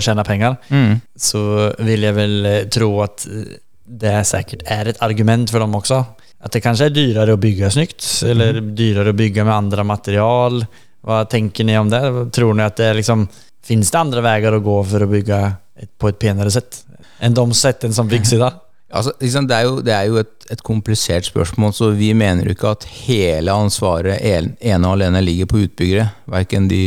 tjene 0.00 0.24
penger, 0.24 0.56
mm. 0.68 1.00
så 1.16 1.72
vil 1.78 2.06
jeg 2.06 2.14
vel 2.14 2.46
eh, 2.46 2.62
tro 2.70 2.92
at 3.02 3.26
eh, 3.26 3.56
det 3.84 4.14
säkert 4.26 4.62
er 4.70 4.88
et 4.88 5.02
argument 5.02 5.50
for 5.50 5.60
dem 5.60 5.74
også. 5.74 6.04
At 6.44 6.54
det 6.54 6.62
kanskje 6.64 6.88
er 6.90 6.94
dyrare 6.94 7.34
å 7.34 7.40
bygge 7.40 7.72
snyggt, 7.74 8.06
eller 8.28 8.60
dyrare 8.76 9.12
å 9.12 9.18
bygge 9.18 9.44
med 9.44 9.54
andre 9.54 9.84
material. 9.84 10.62
Hva 11.04 11.24
tenker 11.28 11.66
ni 11.66 11.76
om 11.76 11.90
det? 11.92 12.00
Tror 12.36 12.54
ni 12.56 12.64
at 12.64 12.78
det 12.78 12.90
er 12.90 12.98
liksom, 13.00 13.26
finns 13.64 13.92
det 13.92 14.00
andre 14.00 14.25
veier 14.25 14.56
å 14.56 14.62
gå 14.64 14.76
for 14.90 15.04
å 15.04 15.11
bygge 15.11 15.40
et, 15.80 15.90
på 15.99 16.11
et 16.11 16.21
penere 16.21 16.52
sett 16.52 16.83
enn 17.25 17.35
de 17.37 17.47
settene 17.56 17.97
som 17.97 18.11
bygges 18.11 18.37
i 18.37 18.42
dag? 18.42 18.61
Altså, 18.94 19.14
liksom, 19.25 19.49
det 19.50 19.56
er 19.56 19.66
jo, 19.68 19.76
det 19.85 19.94
er 19.97 20.09
jo 20.11 20.21
et, 20.23 20.35
et 20.52 20.62
komplisert 20.66 21.28
spørsmål, 21.28 21.75
så 21.76 21.90
vi 21.97 22.12
mener 22.16 22.47
jo 22.47 22.54
ikke 22.54 22.75
at 22.76 22.87
hele 23.06 23.54
ansvaret 23.54 24.21
ene 24.23 24.88
og 24.88 24.99
alene 24.99 25.25
ligger 25.25 25.50
på 25.50 25.64
utbyggere, 25.64 26.09
verken 26.30 26.68
de 26.71 26.83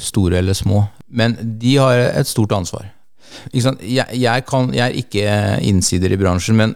store 0.00 0.40
eller 0.40 0.56
små. 0.56 0.86
Men 1.14 1.36
de 1.60 1.76
har 1.78 2.00
et 2.06 2.30
stort 2.30 2.54
ansvar. 2.56 2.88
Sant? 3.60 3.82
Jeg, 3.82 4.06
jeg, 4.14 4.46
kan, 4.48 4.70
jeg 4.74 4.84
er 4.86 4.96
ikke 4.98 5.36
innsider 5.66 6.14
i 6.14 6.18
bransjen, 6.18 6.58
men 6.58 6.74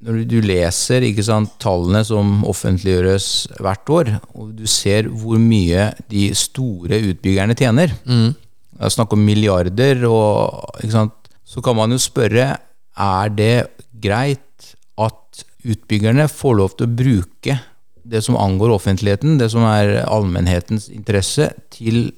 når 0.00 0.22
du 0.30 0.38
leser 0.40 1.04
sant, 1.22 1.58
tallene 1.60 2.00
som 2.08 2.40
offentliggjøres 2.48 3.26
hvert 3.60 3.92
år, 3.92 4.12
og 4.32 4.54
du 4.56 4.64
ser 4.70 5.10
hvor 5.12 5.40
mye 5.40 5.90
de 6.08 6.30
store 6.36 7.02
utbyggerne 7.10 7.56
tjener, 7.58 7.92
det 8.80 8.88
er 8.88 8.94
snakk 8.94 9.12
om 9.12 9.20
milliarder, 9.20 10.06
og, 10.08 10.80
så 11.44 11.60
kan 11.60 11.76
man 11.76 11.92
jo 11.92 11.98
spørre 12.00 12.46
er 13.00 13.32
det 13.36 13.54
greit 14.00 14.70
at 14.96 15.42
utbyggerne 15.60 16.24
får 16.32 16.56
lov 16.56 16.76
til 16.78 16.88
å 16.88 16.94
bruke 17.02 17.58
det 18.10 18.22
som 18.24 18.38
angår 18.40 18.72
offentligheten, 18.72 19.36
det 19.36 19.50
som 19.52 19.66
er 19.68 20.00
allmennhetens 20.06 20.88
interesse, 20.94 21.50
til, 21.74 22.08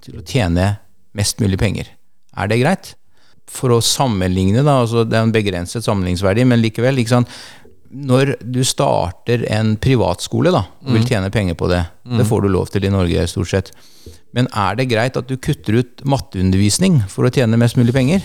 til 0.00 0.22
å 0.22 0.24
tjene 0.24 0.70
mest 1.16 1.42
mulig 1.44 1.60
penger. 1.60 1.90
Er 2.36 2.48
det 2.48 2.62
greit? 2.62 2.94
For 3.52 3.76
å 3.76 3.82
sammenligne, 3.84 4.64
da, 4.64 4.80
altså 4.82 5.04
det 5.04 5.18
er 5.18 5.28
en 5.28 5.36
begrenset 5.36 5.84
sammenligningsverdi, 5.84 6.48
men 6.48 6.64
likevel. 6.64 6.98
Når 7.92 8.38
du 8.40 8.62
starter 8.66 9.44
en 9.52 9.76
privatskole 9.76 10.50
da, 10.54 10.64
og 10.82 10.96
vil 10.96 11.04
tjene 11.06 11.28
penger 11.34 11.60
på 11.60 11.68
det, 11.70 11.84
det 12.16 12.26
får 12.26 12.46
du 12.46 12.54
lov 12.56 12.72
til 12.72 12.88
i 12.88 12.92
Norge 12.92 13.28
stort 13.30 13.52
sett, 13.52 13.76
men 14.34 14.48
er 14.50 14.76
det 14.78 14.88
greit 14.90 15.16
at 15.16 15.28
du 15.28 15.36
kutter 15.40 15.78
ut 15.80 16.02
matteundervisning 16.08 16.98
for 17.12 17.28
å 17.28 17.32
tjene 17.32 17.58
mest 17.60 17.78
mulig 17.78 17.94
penger? 17.96 18.24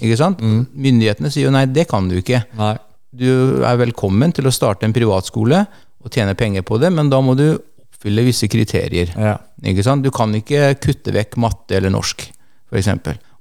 Ikke 0.00 0.18
sant? 0.18 0.40
Myndighetene 0.42 1.30
sier 1.32 1.48
jo 1.48 1.54
nei, 1.54 1.66
det 1.70 1.86
kan 1.90 2.08
du 2.10 2.16
ikke. 2.18 2.42
Nei. 2.58 2.74
Du 3.12 3.28
er 3.66 3.76
velkommen 3.76 4.32
til 4.32 4.48
å 4.48 4.54
starte 4.54 4.88
en 4.88 4.94
privatskole 4.96 5.66
og 6.02 6.14
tjene 6.14 6.34
penger 6.38 6.64
på 6.66 6.80
det, 6.82 6.90
men 6.94 7.12
da 7.12 7.20
må 7.22 7.36
du 7.38 7.46
oppfylle 7.52 8.24
visse 8.26 8.48
kriterier. 8.50 9.12
Ja. 9.14 9.36
Ikke 9.62 9.84
sant? 9.86 10.02
Du 10.02 10.10
kan 10.14 10.32
ikke 10.34 10.72
kutte 10.82 11.14
vekk 11.14 11.36
matte 11.42 11.76
eller 11.78 11.92
norsk, 11.94 12.24
f.eks. 12.72 12.90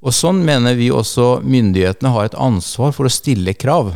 Og 0.02 0.14
sånn 0.14 0.44
mener 0.46 0.76
vi 0.78 0.92
også 0.94 1.40
myndighetene 1.46 2.12
har 2.14 2.30
et 2.30 2.38
ansvar 2.38 2.94
for 2.94 3.08
å 3.08 3.14
stille 3.14 3.56
krav. 3.58 3.94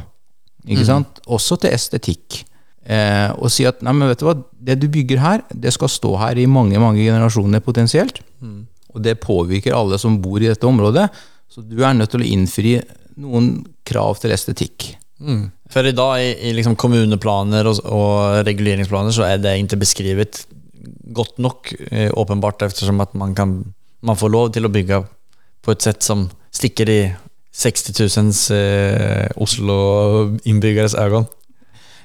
Ikke 0.66 0.86
sant? 0.88 1.22
Også 1.30 1.58
til 1.62 1.74
estetikk. 1.76 2.42
Eh, 2.86 3.30
og 3.42 3.50
si 3.50 3.66
at 3.66 3.82
nei, 3.86 3.96
men 3.98 4.12
vet 4.12 4.22
du 4.22 4.28
hva, 4.28 4.36
det 4.68 4.78
du 4.82 4.88
bygger 4.94 5.22
her, 5.24 5.46
det 5.50 5.74
skal 5.74 5.92
stå 5.92 6.14
her 6.22 6.38
i 6.38 6.46
mange 6.50 6.82
mange 6.82 7.02
generasjoner 7.02 7.64
potensielt. 7.66 8.22
Og 8.96 9.02
det 9.04 9.18
påvirker 9.24 9.76
alle 9.76 10.00
som 10.00 10.20
bor 10.24 10.40
i 10.40 10.52
dette 10.52 10.68
området. 10.68 11.10
Så 11.52 11.64
du 11.66 11.82
er 11.84 11.96
nødt 11.98 12.14
til 12.14 12.24
å 12.24 12.30
innfri 12.30 12.78
noen 13.22 13.58
krav 13.88 14.20
til 14.22 14.34
estetikk. 14.36 14.94
Mm. 15.20 15.50
For 15.72 15.88
i 15.88 15.96
dag 15.96 16.20
i, 16.22 16.32
i 16.50 16.54
liksom 16.56 16.76
kommuneplaner 16.80 17.68
og, 17.70 17.82
og 17.88 18.46
reguleringsplaner 18.48 19.16
så 19.16 19.26
er 19.28 19.40
det 19.42 19.56
ikke 19.62 19.82
beskrevet 19.84 20.44
godt 21.16 21.40
nok, 21.40 21.74
eh, 21.92 22.10
åpenbart, 22.14 22.62
eftersom 22.66 23.02
at 23.02 23.14
man, 23.14 23.36
kan, 23.36 23.58
man 24.02 24.20
får 24.20 24.32
lov 24.32 24.52
til 24.54 24.68
å 24.68 24.74
bygge 24.74 25.02
på 25.66 25.74
et 25.74 25.86
sett 25.86 26.04
som 26.06 26.28
stikker 26.56 26.92
i 26.92 27.00
60 27.56 27.96
000 27.96 28.58
eh, 28.58 29.28
Oslo-innbyggeres 29.42 30.98
øyne. 31.00 31.26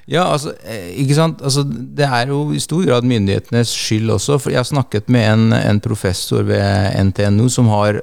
Ja, 0.09 0.23
altså, 0.33 0.55
eh, 0.65 0.95
ikke 1.03 1.15
sant? 1.17 1.41
Altså, 1.45 1.63
det 1.65 2.07
er 2.07 2.27
jo 2.31 2.39
i 2.55 2.59
stor 2.59 2.83
grad 2.87 3.05
myndighetenes 3.07 3.69
skyld 3.75 4.09
også. 4.17 4.39
For 4.41 4.53
jeg 4.53 4.59
har 4.63 4.69
snakket 4.69 5.09
med 5.13 5.23
en, 5.29 5.53
en 5.53 5.79
professor 5.83 6.41
ved 6.47 6.95
NTNU 7.11 7.49
som 7.53 7.69
har 7.71 8.01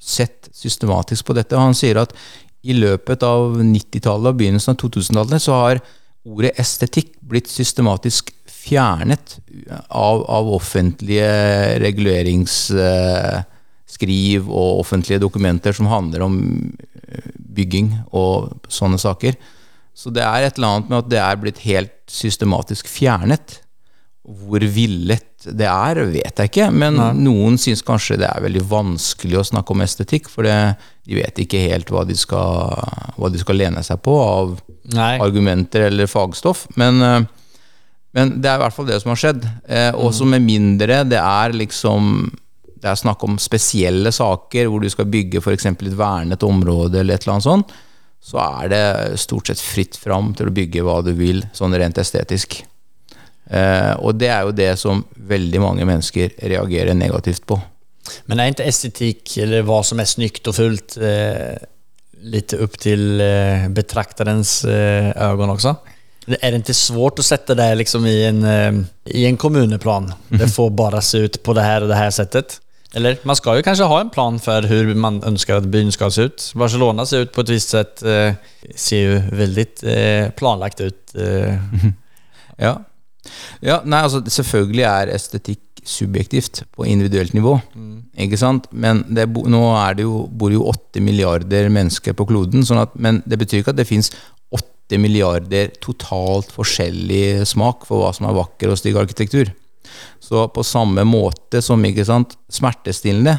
sett 0.00 0.50
systematisk 0.54 1.26
på 1.26 1.34
dette. 1.36 1.56
og 1.56 1.62
Han 1.68 1.78
sier 1.78 1.96
at 2.02 2.12
i 2.66 2.72
løpet 2.74 3.22
av 3.26 3.56
90-tallet 3.60 4.28
og 4.32 4.38
begynnelsen 4.40 4.72
av 4.74 4.78
2000-tallet 4.82 5.42
så 5.42 5.52
har 5.60 5.76
ordet 6.26 6.58
estetikk 6.58 7.08
blitt 7.22 7.48
systematisk 7.50 8.32
fjernet 8.50 9.38
av, 9.94 10.24
av 10.26 10.54
offentlige 10.56 11.78
reguleringsskriv 11.84 14.50
og 14.50 14.80
offentlige 14.82 15.22
dokumenter 15.22 15.72
som 15.76 15.86
handler 15.90 16.20
om 16.26 16.34
eh, 17.06 17.30
bygging 17.36 17.94
og 18.10 18.50
sånne 18.66 18.98
saker. 18.98 19.34
Så 19.96 20.12
det 20.12 20.24
er 20.24 20.44
et 20.44 20.58
eller 20.58 20.74
annet 20.74 20.90
med 20.92 20.98
at 20.98 21.12
det 21.12 21.22
er 21.22 21.38
blitt 21.40 21.62
helt 21.64 21.94
systematisk 22.12 22.88
fjernet. 22.90 23.60
Hvor 24.26 24.60
villet 24.60 25.46
det 25.46 25.68
er, 25.70 26.00
vet 26.10 26.40
jeg 26.42 26.50
ikke, 26.50 26.66
men 26.74 26.98
noen 27.20 27.54
syns 27.60 27.84
kanskje 27.86 28.18
det 28.18 28.26
er 28.26 28.42
veldig 28.42 28.64
vanskelig 28.66 29.38
å 29.38 29.44
snakke 29.46 29.72
om 29.72 29.84
estetikk, 29.84 30.26
for 30.32 30.46
det, 30.46 30.56
de 31.06 31.20
vet 31.20 31.38
ikke 31.44 31.60
helt 31.68 31.92
hva 31.94 32.02
de, 32.08 32.16
skal, 32.18 32.74
hva 33.14 33.30
de 33.30 33.38
skal 33.38 33.60
lene 33.60 33.84
seg 33.86 34.00
på 34.02 34.16
av 34.18 34.56
Nei. 34.96 35.12
argumenter 35.22 35.86
eller 35.86 36.10
fagstoff. 36.10 36.66
Men, 36.80 36.98
eh, 37.06 37.20
men 38.18 38.34
det 38.42 38.50
er 38.50 38.58
i 38.58 38.64
hvert 38.64 38.74
fall 38.74 38.90
det 38.90 38.98
som 39.02 39.14
har 39.14 39.22
skjedd. 39.22 39.46
Eh, 39.68 39.92
også 39.94 40.26
med 40.28 40.42
mindre 40.42 41.04
det 41.06 41.22
er 41.22 41.54
liksom 41.54 42.26
det 42.76 42.90
er 42.90 42.98
snakk 42.98 43.22
om 43.24 43.38
spesielle 43.40 44.12
saker 44.12 44.68
hvor 44.68 44.82
du 44.82 44.90
skal 44.92 45.08
bygge 45.10 45.40
f.eks. 45.40 45.70
et 45.70 45.86
vernet 45.96 46.42
område 46.46 47.00
eller 47.00 47.16
et 47.16 47.24
eller 47.24 47.38
annet 47.38 47.46
sånt, 47.46 47.72
så 48.22 48.40
er 48.42 48.72
det 48.72 49.20
stort 49.22 49.50
sett 49.50 49.62
fritt 49.62 49.98
fram 50.00 50.32
til 50.34 50.50
å 50.50 50.54
bygge 50.54 50.82
hva 50.86 50.98
du 51.06 51.12
vil, 51.16 51.44
sånn 51.54 51.76
rent 51.78 51.98
estetisk. 52.02 52.58
Eh, 53.46 53.92
og 54.02 54.18
det 54.18 54.30
er 54.34 54.42
jo 54.46 54.56
det 54.56 54.72
som 54.80 55.04
veldig 55.30 55.62
mange 55.62 55.86
mennesker 55.86 56.34
reagerer 56.42 56.98
negativt 56.98 57.46
på. 57.46 57.58
Men 58.26 58.42
er 58.42 58.52
ikke 58.52 58.66
estetikk, 58.66 59.36
eller 59.42 59.66
hva 59.66 59.80
som 59.86 60.02
er 60.02 60.10
snyggt 60.10 60.50
og 60.50 60.58
fullt, 60.58 60.96
eh, 60.98 61.54
litt 62.26 62.54
opp 62.58 62.78
til 62.82 63.20
eh, 63.22 63.68
betrakterens 63.74 64.58
eh, 64.64 65.12
øyne 65.14 65.54
også? 65.54 65.76
Er 66.26 66.50
det 66.50 66.64
ikke 66.64 66.74
svårt 66.74 67.20
å 67.22 67.26
sette 67.26 67.54
det 67.54 67.68
liksom 67.78 68.06
i 68.10 68.16
en, 68.26 68.42
eh, 68.50 68.78
i 69.14 69.26
en 69.28 69.38
kommuneplan? 69.38 70.10
Det 70.30 70.50
får 70.50 70.72
bare 70.74 71.02
se 71.04 71.22
ut 71.26 71.42
på 71.42 71.54
det 71.54 71.66
her 71.66 71.86
og 71.86 71.92
det 71.92 72.00
her 72.00 72.14
settet. 72.14 72.58
Eller 72.94 73.18
man 73.26 73.36
skal 73.36 73.58
jo 73.58 73.66
kanskje 73.66 73.88
ha 73.90 74.00
en 74.00 74.12
plan 74.14 74.38
for 74.42 74.66
hvordan 74.70 75.00
man 75.02 75.20
ønsker 75.26 75.58
at 75.58 75.70
byen 75.70 75.90
skal 75.94 76.12
se 76.14 76.28
ut. 76.28 76.50
Barcelona 76.58 77.06
ser 77.08 77.26
ut 77.26 77.32
på 77.34 77.42
et 77.42 77.54
visst 77.56 77.74
sett. 77.74 78.02
Eh, 78.06 78.36
ser 78.78 79.02
jo 79.02 79.22
veldig 79.36 79.66
eh, 79.90 80.26
planlagt 80.38 80.84
ut. 80.84 81.16
Eh. 81.18 81.56
Ja. 82.56 82.70
ja, 83.60 83.74
nei, 83.84 83.98
altså 84.00 84.22
selvfølgelig 84.32 84.84
er 84.88 85.10
estetikk 85.12 85.82
subjektivt 85.84 86.62
på 86.72 86.86
individuelt 86.88 87.34
nivå. 87.36 87.58
Ikke 88.24 88.38
sant? 88.40 88.70
Men 88.72 89.02
det, 89.12 89.26
nå 89.28 89.60
det 89.98 90.06
jo, 90.06 90.22
bor 90.32 90.54
jo 90.54 90.64
åtte 90.70 91.02
milliarder 91.04 91.68
mennesker 91.68 92.16
på 92.16 92.24
kloden, 92.30 92.64
sånn 92.64 92.80
at, 92.80 92.96
men 92.96 93.20
det 93.28 93.36
betyr 93.42 93.60
ikke 93.60 93.74
at 93.74 93.80
det 93.82 93.88
fins 93.90 94.08
åtte 94.56 94.96
milliarder 95.02 95.74
totalt 95.84 96.48
forskjellig 96.54 97.44
smak 97.44 97.84
for 97.84 98.00
hva 98.00 98.14
som 98.16 98.30
er 98.30 98.38
vakker 98.40 98.72
og 98.72 98.80
stygg 98.80 98.96
arkitektur. 99.04 99.52
Så 100.22 100.46
på 100.52 100.64
samme 100.66 101.04
måte 101.08 101.62
som 101.64 101.82
ikke 101.86 102.06
sant, 102.08 102.36
smertestillende 102.52 103.38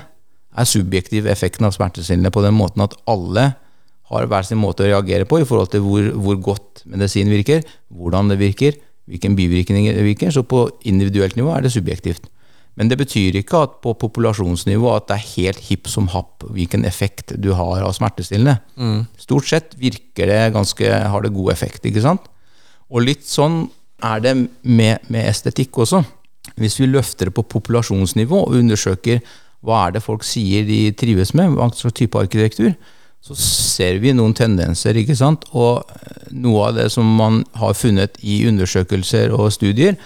er 0.57 0.69
subjektiv 0.69 1.27
effekten 1.29 1.67
av 1.67 1.75
smertestillende 1.75 2.33
på 2.33 2.43
den 2.45 2.55
måten 2.57 2.85
at 2.85 2.95
alle 3.09 3.51
har 4.07 4.29
hver 4.31 4.45
sin 4.47 4.59
måte 4.61 4.85
å 4.85 4.87
reagere 4.87 5.27
på 5.27 5.41
i 5.41 5.45
forhold 5.47 5.73
til 5.73 5.83
hvor, 5.83 6.07
hvor 6.15 6.39
godt 6.53 6.85
medisin 6.87 7.29
virker, 7.31 7.65
hvordan 7.91 8.31
det 8.31 8.39
virker, 8.39 8.77
hvilken 9.07 9.35
bivirkning 9.37 9.89
det 9.91 10.05
virker. 10.05 10.31
Så 10.31 10.45
på 10.47 10.65
individuelt 10.87 11.35
nivå 11.39 11.51
er 11.55 11.65
det 11.65 11.73
subjektivt. 11.75 12.29
Men 12.77 12.91
det 12.91 12.99
betyr 12.99 13.39
ikke 13.39 13.63
at 13.65 13.79
på 13.81 13.95
populasjonsnivå 13.97 14.91
at 14.93 15.07
det 15.09 15.17
er 15.17 15.29
helt 15.33 15.61
hipp 15.65 15.89
som 15.89 16.09
happ 16.13 16.45
hvilken 16.53 16.85
effekt 16.85 17.33
du 17.41 17.49
har 17.57 17.81
av 17.81 17.95
smertestillende. 17.97 18.59
Stort 19.17 19.49
sett 19.49 19.73
virker 19.81 20.29
det 20.29 20.53
ganske, 20.53 20.85
har 20.85 21.25
det 21.25 21.33
god 21.33 21.51
effekt, 21.55 21.87
ikke 21.89 22.05
sant? 22.05 22.29
Og 22.93 23.03
litt 23.03 23.25
sånn 23.27 23.65
er 24.05 24.21
det 24.21 24.35
med, 24.61 25.01
med 25.09 25.25
estetikk 25.25 25.81
også. 25.83 26.03
Hvis 26.55 26.79
vi 26.79 26.89
løfter 26.89 27.29
det 27.29 27.35
på 27.37 27.45
populasjonsnivå 27.45 28.45
og 28.47 28.55
undersøker 28.61 29.19
hva 29.65 29.87
er 29.87 29.97
det 29.97 30.05
folk 30.05 30.23
sier 30.25 30.63
de 30.67 30.91
trives 30.95 31.33
med, 31.35 31.55
hva 31.57 31.67
slags 31.75 31.97
type 31.97 32.19
arkitektur, 32.19 32.75
så 33.25 33.35
ser 33.41 33.97
vi 33.99 34.13
noen 34.15 34.35
tendenser, 34.37 34.95
ikke 34.95 35.17
sant? 35.17 35.47
Og 35.57 35.83
noe 36.31 36.69
av 36.69 36.77
det 36.77 36.87
som 36.93 37.07
man 37.17 37.41
har 37.57 37.75
funnet 37.75 38.19
i 38.21 38.43
undersøkelser 38.47 39.33
og 39.35 39.49
studier, 39.55 39.97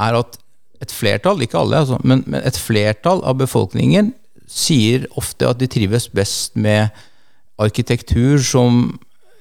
er 0.00 0.18
at 0.20 0.38
et 0.80 0.92
flertall, 0.94 1.42
ikke 1.44 1.58
alle, 1.60 1.82
altså, 1.82 1.98
men, 2.04 2.22
men 2.30 2.44
et 2.46 2.56
flertall 2.56 3.20
av 3.26 3.40
befolkningen 3.40 4.14
sier 4.50 5.06
ofte 5.20 5.48
at 5.48 5.60
de 5.60 5.68
trives 5.70 6.08
best 6.14 6.56
med 6.58 6.88
arkitektur 7.60 8.40
som 8.44 8.98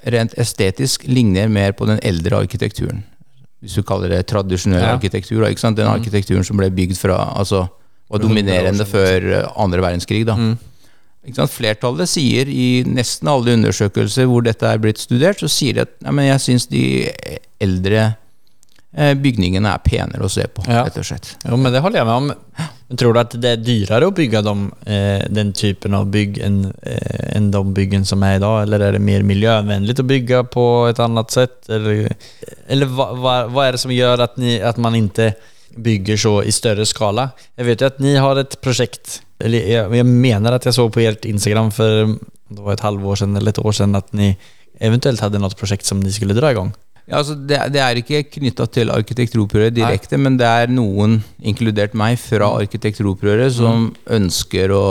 rent 0.07 0.35
estetisk 0.39 1.05
ligner 1.07 1.51
mer 1.51 1.73
på 1.75 1.87
den 1.89 2.01
eldre 2.05 2.43
arkitekturen. 2.43 3.03
Hvis 3.61 3.75
du 3.75 3.83
kaller 3.83 4.09
det 4.13 4.21
tradisjonell 4.31 4.81
Ja. 4.81 4.93
arkitektur. 4.95 5.43
Ikke 5.49 5.59
sant? 5.59 5.75
Den 5.77 5.87
arkitekturen 5.91 6.45
som 6.47 6.57
ble 6.57 6.69
bygd 6.71 6.95
fra 6.97 7.17
altså, 7.35 7.65
var 8.09 8.19
dominerende 8.23 8.85
før 8.87 9.25
eh, 9.41 9.47
andre 9.59 9.81
verdenskrig. 9.83 10.25
da. 10.25 10.35
Sant? 11.35 11.51
Flertallet 11.51 12.07
sier 12.09 12.47
i 12.47 12.83
nesten 12.87 13.27
alle 13.27 13.53
undersøkelser 13.57 14.25
hvor 14.25 14.41
dette 14.47 14.65
er 14.65 14.79
blitt 14.81 14.97
studert, 14.97 15.37
så 15.43 15.49
sier 15.51 15.73
de 15.75 15.81
at 15.83 15.91
ja, 16.05 16.11
men 16.15 16.25
jeg 16.31 16.39
syns 16.45 16.65
de 16.71 16.83
eldre 17.61 18.15
eh, 18.95 19.13
bygningene 19.19 19.69
er 19.75 19.83
penere 19.83 20.23
å 20.25 20.31
se 20.31 20.47
på, 20.47 20.63
Ja. 20.65 20.85
rett 20.87 20.97
og 20.97 21.05
slett. 21.05 21.35
Jo, 21.45 21.57
men 21.57 21.71
det 21.75 21.81
holder 21.83 21.99
jeg 21.99 22.07
med 22.07 22.15
om. 22.15 22.68
Men 22.89 22.97
tror 22.97 23.13
du 23.13 23.19
at 23.21 23.35
det 23.37 23.49
er 23.53 23.61
dyrare 23.61 24.07
å 24.09 24.13
bygge 24.17 24.41
dem, 24.41 24.63
eh, 24.89 25.21
den 25.29 25.51
typen 25.53 25.93
av 25.93 26.07
bygg 26.09 26.39
enn 26.41 26.57
eh, 26.81 27.35
en 27.37 27.51
de 27.53 27.61
byggen 27.77 28.05
som 28.05 28.23
er 28.25 28.39
i 28.39 28.41
dag, 28.41 28.63
Eller 28.63 28.81
er 28.81 28.97
det 28.97 29.01
mer 29.05 29.21
miljøvennlig 29.21 29.93
å 30.01 30.07
bygge 30.09 30.41
på 30.49 30.65
et 30.89 30.99
annet 30.99 31.29
sett? 31.29 31.69
Eller, 31.69 32.15
eller 32.67 32.89
hva, 32.89 33.11
hva, 33.13 33.35
hva, 33.45 33.67
er 33.67 33.77
det 33.77 33.83
som 33.83 33.93
gjør 33.93 34.25
at, 34.25 34.41
ni, 34.41 34.57
at, 34.57 34.81
man 34.81 34.97
ikke 34.97 35.35
bygger 35.77 36.17
så 36.17 36.33
i 36.41 36.51
større 36.55 36.87
skala? 36.89 37.29
Jeg 37.61 37.69
vet 37.69 37.85
jo 37.85 37.91
at 37.93 38.01
ni 38.01 38.15
har 38.17 38.41
et 38.41 38.57
projekt, 38.63 39.19
eller 39.37 39.69
jeg, 39.69 39.85
jeg 40.01 40.09
mener 40.09 40.57
at 40.57 40.65
jeg 40.65 40.73
så 40.73 40.89
på 40.89 41.05
ert 41.05 41.29
Instagram 41.29 41.69
for 41.75 42.17
det 42.49 42.65
var 42.65 42.73
et 42.73 42.87
halvår 42.87 43.21
siden 43.21 43.37
eller 43.37 43.53
et 43.53 43.61
år 43.61 43.75
siden 43.77 43.99
at 44.01 44.09
ni 44.17 44.33
eventuelt 44.81 45.21
hadde 45.21 45.37
noe 45.37 45.53
projekt 45.59 45.85
som 45.85 46.01
ni 46.01 46.09
skulle 46.15 46.33
dra 46.33 46.55
igång. 46.55 46.73
Ja, 47.09 47.19
altså 47.19 47.33
det, 47.33 47.57
det 47.73 47.81
er 47.81 47.99
ikke 47.99 48.21
knytta 48.37 48.67
til 48.69 48.91
arkitekturopprøret 48.93 49.73
direkte, 49.73 50.19
men 50.21 50.37
det 50.37 50.45
er 50.45 50.69
noen, 50.69 51.19
inkludert 51.41 51.95
meg, 51.97 52.19
fra 52.21 52.51
arkitekturopprøret 52.61 53.55
som 53.57 53.89
ønsker 54.19 54.75
å 54.75 54.85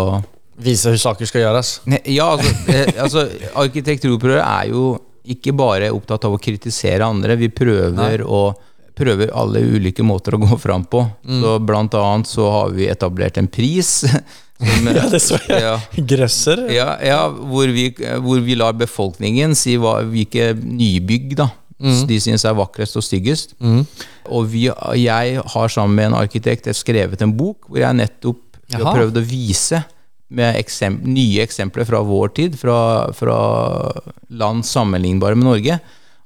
Vise 0.59 0.88
hvordan 0.88 0.98
saker 0.98 1.28
skal 1.31 1.44
gjøres? 1.44 1.68
Ne, 1.87 2.00
Ja, 2.11 2.33
altså, 2.35 2.50
eh, 2.74 2.88
altså 2.98 3.28
arkitekturopprøret 3.62 4.42
er 4.42 4.72
jo 4.72 4.88
ikke 5.28 5.52
bare 5.54 5.92
opptatt 5.94 6.26
av 6.26 6.35
å 6.35 6.40
kritisere 6.42 7.07
andre. 7.07 7.37
Vi 7.38 7.46
prøver 7.54 8.24
å 8.26 8.40
prøver 8.98 9.31
alle 9.37 9.62
ulike 9.62 10.02
måter 10.02 10.35
å 10.35 10.42
gå 10.42 10.59
fram 10.59 10.83
på. 10.90 11.04
Så 11.22 11.54
blant 11.62 11.94
annet 11.94 12.26
så 12.26 12.48
har 12.50 12.74
vi 12.74 12.88
etablert 12.90 13.38
en 13.38 13.46
pris. 13.46 14.02
Som, 14.59 14.88
Ja, 14.90 15.04
det 15.07 15.20
så 15.22 15.37
jeg. 15.38 15.61
Ja. 15.62 15.76
Grøsser. 16.02 16.64
Ja, 16.74 16.96
ja 16.98 17.20
hvor, 17.31 17.70
vi, 17.70 17.92
hvor 18.24 18.40
vi 18.42 18.57
lar 18.59 18.74
befolkningen 18.74 19.54
si 19.54 19.76
hva, 19.78 20.00
hvilke 20.02 20.48
nybygg 20.59 21.37
da, 21.38 21.46
de 21.78 22.18
syns 22.20 22.44
er 22.48 22.56
vakrest 22.58 22.98
og 22.98 23.04
styggest. 23.06 23.54
Mm. 23.62 23.84
Og 24.34 24.48
vi, 24.50 24.66
jeg 24.98 25.44
har 25.54 25.68
sammen 25.72 25.94
med 25.98 26.10
en 26.10 26.18
arkitekt 26.18 26.66
skrevet 26.76 27.22
en 27.22 27.36
bok 27.38 27.68
hvor 27.68 27.80
jeg 27.82 27.98
nettopp 28.00 28.58
har 28.74 28.90
prøvd 28.90 29.20
å 29.20 29.24
vise 29.24 29.82
med 30.28 30.58
eksem 30.60 30.98
nye 31.08 31.40
eksempler 31.46 31.86
fra 31.88 32.02
vår 32.04 32.32
tid, 32.36 32.58
fra, 32.60 33.08
fra 33.16 33.38
land 34.28 34.66
sammenlignbare 34.68 35.38
med 35.38 35.48
Norge, 35.48 35.78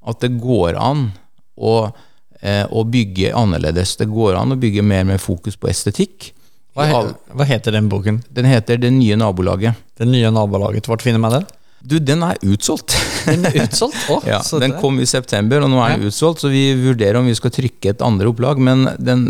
at 0.03 0.25
det 0.25 0.33
går 0.43 0.75
an 0.81 1.13
å, 1.55 1.93
eh, 2.41 2.65
å 2.67 2.83
bygge 2.83 3.31
annerledes. 3.39 3.95
Det 4.01 4.11
går 4.11 4.41
an 4.41 4.57
å 4.57 4.59
bygge 4.59 4.83
mer 4.83 5.05
med 5.07 5.23
fokus 5.23 5.55
på 5.55 5.71
estetikk. 5.71 6.33
Hva, 6.75 6.89
he 6.89 7.01
hva 7.37 7.47
heter 7.47 7.77
den 7.77 7.91
boken? 7.93 8.23
Den 8.33 8.49
heter 8.49 8.81
Det 8.81 8.91
nye 8.91 9.15
nabolaget. 9.21 9.77
Det 9.99 10.09
nye 10.09 10.33
nabolaget. 10.33 10.89
Hvor 10.89 10.99
finner 11.05 11.21
man 11.21 11.37
den? 11.37 11.47
Du, 11.83 11.99
den 11.99 12.23
er 12.23 12.39
utsolgt. 12.47 12.95
Den 13.27 13.47
er 13.49 13.57
utsolgt? 13.65 13.99
også, 14.07 14.29
Ja, 14.33 14.41
den 14.63 14.77
kom 14.79 15.01
i 15.03 15.09
september, 15.09 15.65
og 15.65 15.73
nå 15.73 15.81
er 15.83 15.97
den 15.97 16.11
utsolgt, 16.11 16.45
så 16.45 16.51
vi 16.53 16.71
vurderer 16.79 17.19
om 17.21 17.29
vi 17.29 17.37
skal 17.39 17.55
trykke 17.55 17.95
et 17.95 18.05
andre 18.05 18.31
opplag. 18.31 18.61
Men 18.63 18.87
den, 19.03 19.25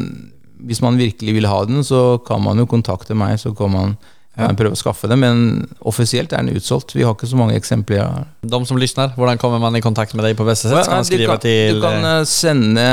hvis 0.69 0.83
man 0.85 1.01
virkelig 1.01 1.37
vil 1.39 1.49
ha 1.49 1.63
den, 1.69 1.81
så 1.87 2.21
kan 2.27 2.43
man 2.45 2.61
jo 2.61 2.69
kontakte 2.71 3.17
meg, 3.19 3.39
så 3.41 3.55
kan 3.57 3.73
man 3.73 3.97
ja. 4.37 4.49
prøve 4.57 4.77
å 4.77 4.81
skaffe 4.81 5.09
det. 5.11 5.17
Men 5.21 5.65
offisielt 5.89 6.33
er 6.33 6.45
den 6.45 6.61
utsolgt. 6.61 6.95
Vi 6.97 7.05
har 7.07 7.17
ikke 7.17 7.31
så 7.31 7.41
mange 7.41 7.57
eksempler. 7.59 8.27
De 8.45 8.61
som 8.69 8.81
lysner, 8.81 9.13
hvordan 9.17 9.41
kommer 9.41 9.63
man 9.63 9.77
i 9.79 9.83
kontakt 9.85 10.17
med 10.19 10.27
deg 10.29 10.37
på 10.39 10.47
beste 10.49 10.69
sett? 10.69 10.85
Skal 10.87 11.01
man 11.01 11.09
skrive 11.09 11.33
kan, 11.33 11.43
til 11.45 11.81
du 11.81 11.85
kan 11.85 12.09
eh, 12.13 12.21
sende, 12.29 12.87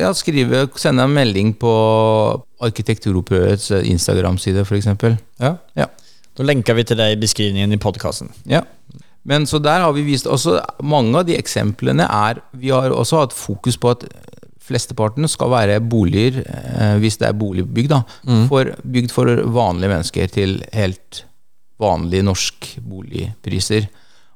ja, 0.00 0.12
skrive, 0.16 0.66
sende 0.80 1.08
en 1.08 1.16
melding 1.16 1.56
på 1.60 1.72
Arkitekturopprørets 2.62 3.72
eh, 3.78 3.90
Instagram-side, 3.92 4.64
f.eks. 4.68 4.92
Ja. 5.42 5.56
Ja. 5.78 5.90
Da 6.38 6.46
lenker 6.46 6.76
vi 6.78 6.84
til 6.88 7.00
deg 7.00 7.14
i 7.14 7.20
beskrivningen 7.20 7.74
i 7.74 7.80
podkasten. 7.80 8.32
Ja. 8.48 8.62
Men 9.28 9.46
så 9.46 9.60
der 9.62 9.84
har 9.84 9.92
vi 9.94 10.02
vist 10.02 10.26
også 10.26 10.56
Mange 10.82 11.14
av 11.20 11.28
de 11.28 11.36
eksemplene 11.38 12.08
er 12.10 12.40
Vi 12.58 12.72
har 12.74 12.90
også 12.90 13.20
hatt 13.20 13.36
fokus 13.36 13.76
på 13.78 13.92
at 13.94 14.06
flesteparten 14.62 15.26
skal 15.30 15.50
være 15.50 15.80
boliger, 15.82 16.38
eh, 16.46 16.94
hvis 17.02 17.18
det 17.18 17.26
er 17.26 17.34
boligbygg, 17.34 17.88
da, 17.90 17.98
for, 18.46 18.68
bygd 18.86 19.10
for 19.10 19.26
vanlige 19.50 19.90
mennesker 19.90 20.30
til 20.30 20.52
helt 20.70 21.24
vanlige 21.82 22.22
norsk 22.22 22.68
boligpriser. 22.78 23.88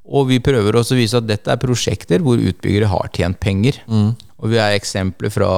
Og 0.03 0.27
vi 0.27 0.41
prøver 0.43 0.75
også 0.75 0.97
å 0.97 0.99
vise 0.99 1.21
at 1.21 1.29
dette 1.29 1.51
er 1.51 1.61
prosjekter 1.61 2.19
hvor 2.25 2.43
utbyggere 2.43 2.91
har 2.91 3.07
tjent 3.15 3.39
penger. 3.39 3.79
Og 4.37 4.51
vi 4.51 4.59
har 4.59 4.75
eksempler 4.75 5.31
fra 5.33 5.49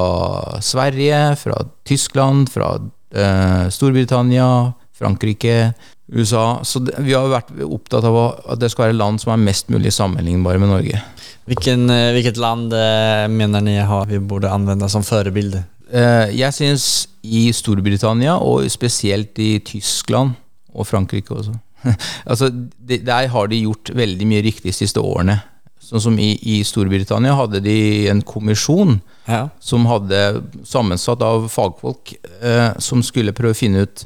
Sverige, 0.63 1.35
fra 1.41 1.57
Tyskland, 1.89 2.47
fra 2.53 2.75
eh, 2.77 3.65
Storbritannia, 3.73 4.49
Frankrike, 4.95 5.73
USA. 6.11 6.59
Så 6.65 6.81
det, 6.83 6.95
vi 7.05 7.13
har 7.13 7.27
vært 7.29 7.51
opptatt 7.65 8.05
av 8.07 8.17
at 8.49 8.59
det 8.61 8.71
skal 8.73 8.89
være 8.89 8.97
land 8.97 9.21
som 9.21 9.33
er 9.35 9.43
mest 9.43 9.69
mulig 9.73 9.91
sammenlignbare 9.95 10.61
med 10.61 10.71
Norge. 10.71 11.01
Hvilken, 11.49 11.89
eh, 11.93 12.11
hvilket 12.15 12.37
land 12.41 12.73
eh, 12.73 13.25
mener 13.31 13.61
ni 13.65 13.77
har 13.77 14.09
vi 14.09 14.19
burde 14.21 14.51
anvende 14.51 14.89
som 14.89 15.05
forbilde? 15.05 15.63
Eh, 15.89 16.29
jeg 16.37 16.53
syns 16.53 16.85
i 17.25 17.47
Storbritannia, 17.53 18.35
og 18.37 18.67
spesielt 18.69 19.39
i 19.41 19.57
Tyskland 19.65 20.35
og 20.73 20.85
Frankrike 20.85 21.33
også 21.33 21.55
altså, 22.29 22.49
de, 22.51 22.99
Der 23.01 23.27
har 23.31 23.47
de 23.47 23.63
gjort 23.63 23.89
veldig 23.95 24.27
mye 24.27 24.43
riktig 24.45 24.69
de 24.69 24.75
siste 24.75 25.01
årene. 25.01 25.39
Sånn 25.79 26.03
som 26.03 26.17
i, 26.21 26.33
i 26.43 26.59
Storbritannia 26.67 27.33
hadde 27.37 27.61
de 27.65 27.77
en 28.11 28.21
kommisjon 28.21 28.99
Ja. 29.29 29.47
som 29.61 29.85
hadde 29.85 30.41
sammensatt 30.65 31.21
av 31.21 31.47
fagfolk 31.53 32.15
eh, 32.41 32.71
som 32.81 33.01
skulle 33.05 33.33
prøve 33.33 33.53
å 33.55 33.57
finne 33.57 33.85
ut 33.87 34.05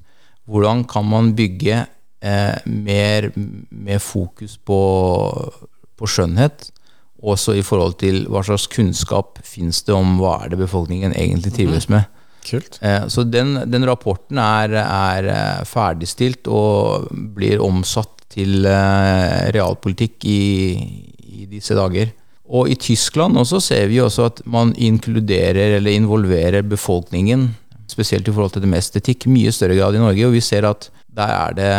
hvordan 0.49 0.83
kan 0.89 1.05
man 1.07 1.33
bygge 1.37 1.85
eh, 2.23 2.55
mer 2.65 3.29
med 3.35 4.01
fokus 4.01 4.57
på, 4.57 4.79
på 5.97 6.09
skjønnhet, 6.09 6.69
også 7.23 7.55
i 7.55 7.63
forhold 7.63 7.95
til 8.01 8.25
hva 8.31 8.41
slags 8.43 8.67
kunnskap 8.71 9.39
fins 9.47 9.83
det 9.87 9.95
om 9.95 10.17
hva 10.19 10.41
er 10.43 10.51
det 10.51 10.59
befolkningen 10.59 11.15
egentlig 11.15 11.53
trives 11.55 11.87
med. 11.91 12.09
Kult. 12.43 12.79
Eh, 12.83 13.07
Så 13.07 13.23
den, 13.23 13.55
den 13.71 13.87
rapporten 13.87 14.39
er, 14.43 14.75
er 14.83 15.29
eh, 15.31 15.63
ferdigstilt 15.67 16.49
og 16.51 17.07
blir 17.35 17.63
omsatt 17.63 18.25
til 18.33 18.65
eh, 18.67 19.47
realpolitikk 19.55 20.27
i, 20.27 20.41
i 21.23 21.47
disse 21.47 21.77
dager. 21.77 22.11
Og 22.53 22.67
i 22.69 22.75
Tyskland 22.75 23.39
også 23.39 23.61
ser 23.63 23.87
vi 23.87 24.01
også 24.03 24.27
at 24.27 24.41
man 24.45 24.73
inkluderer 24.75 25.77
eller 25.77 25.95
involverer 25.95 26.65
befolkningen, 26.67 27.53
spesielt 27.93 28.27
i 28.27 28.33
forhold 28.33 28.55
til 28.55 28.63
det 28.65 28.69
med 28.71 28.81
estetikk, 28.81 29.27
mye 29.31 29.53
større 29.53 29.77
grad 29.79 29.95
i 29.97 30.01
Norge. 30.03 30.27
Og 30.27 30.35
vi 30.35 30.41
ser 30.43 30.65
at 30.69 30.89
der 31.13 31.29
er 31.29 31.55
det, 31.57 31.71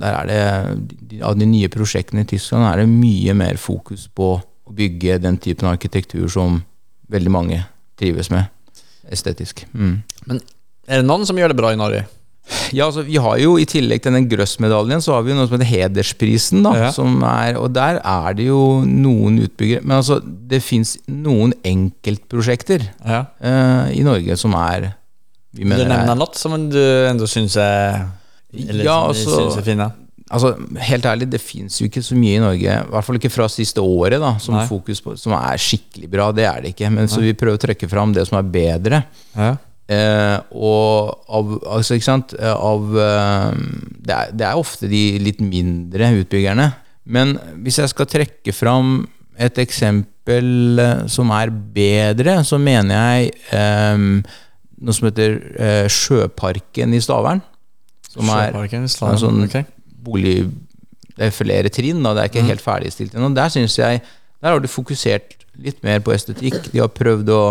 der 0.00 0.16
er 0.20 0.30
det 0.30 1.20
av 1.24 1.36
de 1.40 1.48
nye 1.48 1.68
prosjektene 1.72 2.24
i 2.26 2.28
Tyskland 2.34 2.66
er 2.68 2.82
det 2.82 2.88
mye 2.92 3.34
mer 3.36 3.56
fokus 3.60 4.06
på 4.12 4.34
å 4.38 4.72
bygge 4.76 5.18
den 5.24 5.38
typen 5.42 5.68
arkitektur 5.72 6.28
som 6.32 6.60
veldig 7.12 7.32
mange 7.32 7.62
trives 8.00 8.30
med 8.32 8.48
estetisk. 9.12 9.64
Mm. 9.74 10.02
Men 10.28 10.40
er 10.88 11.00
det 11.02 11.08
noen 11.08 11.24
som 11.28 11.38
gjør 11.38 11.52
det 11.52 11.58
bra 11.60 11.72
i 11.74 11.80
Norge? 11.80 12.04
Ja, 12.74 12.88
altså 12.88 13.04
vi 13.06 13.20
har 13.22 13.36
jo 13.38 13.52
I 13.60 13.64
tillegg 13.70 14.02
til 14.02 14.16
den 14.16 14.24
Grøss-medaljen, 14.28 15.00
så 15.04 15.14
har 15.14 15.22
vi 15.22 15.30
jo 15.30 15.36
noe 15.38 15.46
som 15.46 15.54
heter 15.60 15.68
Hedersprisen. 15.70 16.64
da, 16.66 16.72
Ja. 16.74 16.88
som 16.90 17.22
er, 17.22 17.54
Og 17.56 17.72
der 17.72 18.00
er 18.02 18.34
det 18.34 18.46
jo 18.48 18.82
noen 18.84 19.38
utbyggere 19.44 19.84
Men 19.84 19.98
altså, 20.00 20.18
det 20.48 20.60
fins 20.62 20.96
noen 21.06 21.52
enkeltprosjekter 21.64 22.82
Ja. 23.06 23.26
uh, 23.42 23.86
i 23.94 24.02
Norge 24.02 24.36
som 24.36 24.54
er 24.58 24.94
vi 25.52 25.64
mener 25.64 25.84
du 25.84 25.88
nevner 25.88 25.98
nevne 26.06 26.14
er, 26.16 26.20
noe 26.22 26.38
som 26.40 26.68
du 26.72 26.80
enda 27.10 27.26
syns 27.28 27.56
er 27.60 28.06
Eller 28.52 28.84
Ja, 28.84 28.98
altså- 29.08 29.36
synes 29.38 29.56
er 29.60 29.66
fine? 29.66 29.90
altså, 30.32 30.54
Helt 30.88 31.04
ærlig, 31.08 31.28
det 31.30 31.40
fins 31.40 31.78
jo 31.80 31.88
ikke 31.88 32.02
så 32.04 32.16
mye 32.16 32.36
i 32.36 32.42
Norge, 32.42 32.76
i 32.78 32.90
hvert 32.92 33.04
fall 33.04 33.18
ikke 33.18 33.30
fra 33.32 33.48
siste 33.52 33.80
året, 33.84 34.20
da, 34.20 34.36
som 34.38 34.56
Nei. 34.56 34.66
fokus 34.66 35.00
på, 35.04 35.16
som 35.20 35.32
er 35.36 35.60
skikkelig 35.60 36.10
bra. 36.10 36.30
Det 36.32 36.44
er 36.48 36.60
det 36.62 36.74
ikke. 36.74 36.90
Men 36.92 37.08
så 37.10 37.20
vi 37.20 37.34
prøver 37.34 37.58
å 37.58 37.62
trekke 37.66 37.88
fram 37.90 38.12
det 38.16 38.26
som 38.28 38.38
er 38.38 38.48
bedre. 38.54 39.02
Ja. 39.36 39.56
Eh, 39.92 40.38
og 40.56 41.18
av, 41.28 41.50
altså, 41.76 41.96
ikke 41.98 42.06
sant? 42.08 42.32
Eh, 42.38 42.54
av 42.54 42.96
eh, 42.96 43.58
det, 44.00 44.14
er, 44.14 44.30
det 44.32 44.46
er 44.46 44.60
ofte 44.60 44.88
de 44.88 45.02
litt 45.20 45.42
mindre 45.44 46.12
utbyggerne. 46.22 46.70
Men 47.12 47.34
hvis 47.64 47.80
jeg 47.82 47.90
skal 47.92 48.08
trekke 48.08 48.54
fram 48.54 49.02
et 49.36 49.58
eksempel 49.58 50.78
eh, 50.80 51.04
som 51.12 51.32
er 51.34 51.50
bedre, 51.50 52.38
så 52.46 52.60
mener 52.62 52.94
jeg 52.94 53.34
eh, 53.52 54.06
noe 54.82 54.96
som 54.96 55.08
heter 55.08 55.38
eh, 55.56 55.86
Sjøparken 55.90 56.94
i 56.96 57.00
Stavern. 57.02 57.42
Som 58.10 58.28
er 58.28 58.50
Sjøparken 58.50 58.86
i 58.86 58.90
en 58.90 59.22
sånn 59.22 59.44
okay. 59.46 59.66
bolig 60.04 60.36
Det 61.12 61.28
er 61.28 61.34
flere 61.36 61.72
trinn, 61.72 62.02
da. 62.04 62.14
Det 62.16 62.24
er 62.24 62.32
ikke 62.32 62.48
helt 62.50 62.64
ferdigstilt 62.64 63.16
ennå. 63.16 63.32
Der 63.36 63.52
synes 63.52 63.78
jeg 63.78 64.02
Der 64.42 64.50
har 64.50 64.60
de 64.60 64.70
fokusert 64.70 65.36
litt 65.62 65.82
mer 65.84 66.00
på 66.02 66.14
estetikk. 66.14 66.72
De 66.72 66.80
har 66.80 66.90
prøvd 66.90 67.28
å 67.30 67.42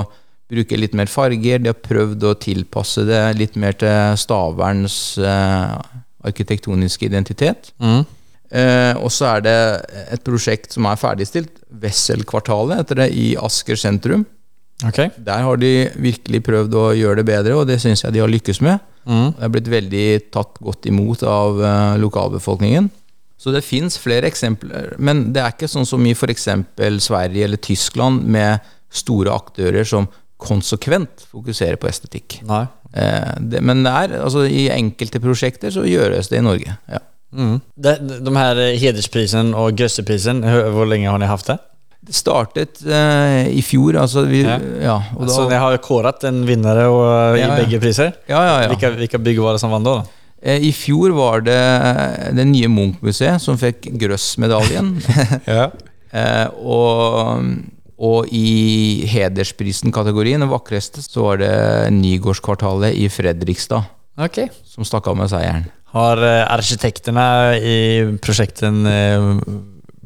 bruke 0.52 0.80
litt 0.80 0.96
mer 0.98 1.08
farger. 1.08 1.62
De 1.62 1.72
har 1.72 1.78
prøvd 1.80 2.26
å 2.28 2.38
tilpasse 2.42 3.06
det 3.08 3.22
litt 3.40 3.56
mer 3.60 3.78
til 3.80 4.18
Staverns 4.20 4.98
eh, 5.22 5.78
arkitektoniske 6.28 7.08
identitet. 7.08 7.72
Mm. 7.80 8.04
Eh, 8.52 8.94
og 9.00 9.08
så 9.16 9.30
er 9.38 9.46
det 9.46 9.58
et 10.18 10.24
prosjekt 10.28 10.76
som 10.76 10.90
er 10.90 11.00
ferdigstilt. 11.00 11.62
Wesselkvartalet 11.82 12.82
heter 12.82 13.04
det, 13.04 13.10
i 13.16 13.32
Asker 13.40 13.80
sentrum. 13.80 14.26
Ok. 14.88 15.04
Der 15.22 15.44
har 15.46 15.60
de 15.62 15.74
virkelig 16.02 16.42
prøvd 16.46 16.78
å 16.78 16.86
gjøre 16.98 17.22
det 17.22 17.28
bedre, 17.28 17.58
og 17.60 17.68
det 17.70 17.80
syns 17.84 18.04
jeg 18.06 18.16
de 18.16 18.24
har 18.24 18.32
lykkes 18.32 18.62
med. 18.66 18.82
Mm. 19.06 19.30
Det 19.38 19.46
er 19.46 19.54
blitt 19.54 19.70
veldig 19.72 20.08
tatt 20.34 20.60
godt 20.62 20.90
imot 20.90 21.24
av 21.28 21.62
eh, 21.66 22.00
lokalbefolkningen. 22.02 22.90
Så 23.42 23.54
det 23.54 23.64
fins 23.66 23.98
flere 23.98 24.30
eksempler, 24.30 24.94
men 25.02 25.32
det 25.34 25.42
er 25.42 25.56
ikke 25.56 25.70
sånn 25.72 25.88
som 25.90 26.04
i 26.06 26.14
f.eks. 26.14 26.50
Sverige 27.02 27.48
eller 27.48 27.62
Tyskland 27.62 28.28
med 28.30 28.62
store 28.94 29.34
aktører 29.34 29.88
som 29.88 30.06
konsekvent 30.42 31.26
fokuserer 31.32 31.80
på 31.82 31.90
estetikk. 31.90 32.42
Nei. 32.50 32.66
Eh, 32.94 33.34
det, 33.40 33.64
men 33.66 33.82
det 33.86 33.96
er, 34.04 34.20
altså, 34.26 34.46
i 34.46 34.68
enkelte 34.74 35.22
prosjekter 35.24 35.74
så 35.74 35.88
gjøres 35.88 36.30
det 36.30 36.42
i 36.42 36.46
Norge. 36.46 36.78
Ja. 36.92 37.02
Mm. 37.32 37.58
De, 37.80 37.96
de 38.28 38.32
her 38.36 38.60
hedersprisen 38.76 39.54
og 39.56 39.78
Grøsseprisen, 39.80 40.44
hvor 40.76 40.90
lenge 40.90 41.10
har 41.10 41.22
ni 41.22 41.30
hatt 41.30 41.48
det? 41.48 41.58
Det 42.02 42.16
startet 42.18 42.80
uh, 42.82 43.46
i 43.46 43.62
fjor, 43.62 44.00
altså 44.02 44.24
vi, 44.26 44.42
Ja. 44.42 44.58
ja. 44.82 44.96
Så 45.30 45.46
ni 45.50 45.60
har 45.62 45.78
kåret 45.86 46.24
en 46.26 46.42
vinnere 46.48 46.88
og, 46.90 47.38
Ja, 47.38 47.52
i 47.54 47.62
begge 47.62 47.80
priser? 47.84 48.16
ja, 48.28 48.40
ja, 48.42 48.56
ja. 48.64 48.72
Hvilke, 48.72 48.90
hvilke 48.98 49.22
bygg 49.22 49.42
var 49.44 49.54
det 49.54 49.62
som 49.62 49.74
vant 49.74 49.86
da? 49.86 50.00
da? 50.02 50.56
I 50.58 50.72
fjor 50.74 51.14
var 51.14 51.44
det 51.46 51.60
det 52.34 52.48
nye 52.50 52.70
Munch-museet 52.74 53.44
som 53.44 53.60
fikk 53.62 53.92
Grøss-medaljen. 54.02 54.96
Ja. 55.48 55.70
Og, 56.60 57.46
og 57.96 58.32
i 58.36 59.06
hedersprisen-kategorien, 59.08 60.42
den 60.44 60.50
vakreste, 60.52 61.00
så 61.06 61.24
var 61.24 61.38
det 61.40 61.54
Nygårdskvartalet 61.96 62.98
i 63.00 63.06
Fredrikstad 63.08 63.86
okay. 64.20 64.50
som 64.68 64.84
stakk 64.84 65.08
av 65.08 65.16
med 65.22 65.32
seieren. 65.32 65.70
Har 65.94 66.20
arkitektene 66.20 67.24
i 67.64 67.78
prosjekten 68.20 68.84
eh, 68.92 69.30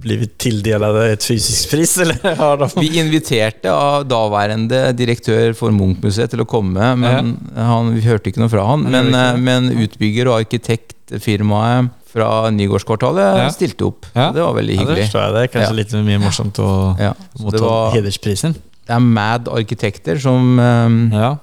blivit 0.06 0.38
tilldelade 0.42 1.08
ett 1.16 1.24
fysiskt 1.26 1.72
pris, 1.72 1.98
eller 2.04 2.36
har 2.40 2.58
de... 2.62 2.70
Vi 2.80 2.92
inviterte 3.02 3.72
av 3.74 4.06
daværende 4.10 4.92
direktør 4.98 5.54
for 5.58 5.74
Munch-museet 5.76 6.32
til 6.36 6.44
å 6.46 6.48
komme, 6.50 6.92
men 7.02 7.34
han, 7.58 7.90
vi 7.96 8.06
hørte 8.06 8.30
ikke 8.32 8.44
noe 8.44 8.52
fra 8.54 8.66
han. 8.70 8.86
Men, 8.94 9.10
eh, 9.18 9.38
men 9.42 9.72
utbygger 9.86 10.30
og 10.32 10.44
arkitektfirmaet 10.44 11.90
fra 12.16 12.30
Nygårdskvartalet 12.56 13.42
Ja. 13.42 13.50
stilte 13.52 13.90
opp. 13.90 14.06
Ja. 14.16 14.30
Det 14.32 14.42
var 14.46 14.54
veldig 14.56 14.76
Ja, 14.78 14.84
det 14.86 14.86
hyggelig. 14.86 15.12
jeg. 15.12 15.34
Det 15.34 15.42
er 15.44 15.52
kanskje 15.52 15.74
Ja. 15.74 15.80
lite 15.82 16.04
mer 16.06 16.20
morsomt 16.24 16.62
å 16.64 16.70
motta 17.42 17.74
hedersprisen. 17.98 18.54
det 18.88 18.94
er 18.96 19.00
Mad 19.00 19.48
Arkitekter 19.50 20.20
som, 20.22 20.60
um, 20.60 21.12
Ja. 21.12 21.36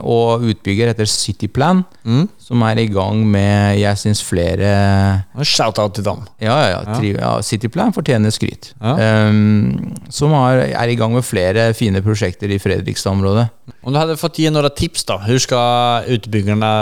Og 0.00 0.44
utbygger 0.44 0.90
heter 0.92 1.08
Cityplan, 1.08 1.84
Mm. 2.06 2.28
som 2.38 2.62
er 2.62 2.78
i 2.78 2.86
gang 2.86 3.24
med, 3.26 3.78
jeg 3.80 3.98
syns, 3.98 4.22
flere 4.22 5.24
Shout-out 5.42 5.94
til 5.94 6.04
dem. 6.04 6.22
Ja, 6.40 6.56
ja, 6.70 6.82
ja, 6.86 7.00
ja 7.18 7.32
Cityplan 7.42 7.92
fortjener 7.96 8.30
skryt. 8.30 8.72
Ja. 8.80 9.28
Um, 9.28 9.96
som 10.08 10.32
er, 10.32 10.68
er 10.70 10.88
i 10.88 10.96
gang 10.98 11.12
med 11.16 11.24
flere 11.26 11.72
fine 11.74 12.02
prosjekter 12.04 12.50
i 12.50 12.60
Fredrikstad-området. 12.62 13.48
Om 13.82 13.92
du 13.92 13.98
hadde 13.98 14.18
fått 14.20 14.38
gi 14.38 14.50
noen 14.50 14.70
tips, 14.76 15.04
da. 15.08 15.18
Hvordan 15.24 15.44
skal 15.46 16.10
utbyggerne 16.16 16.72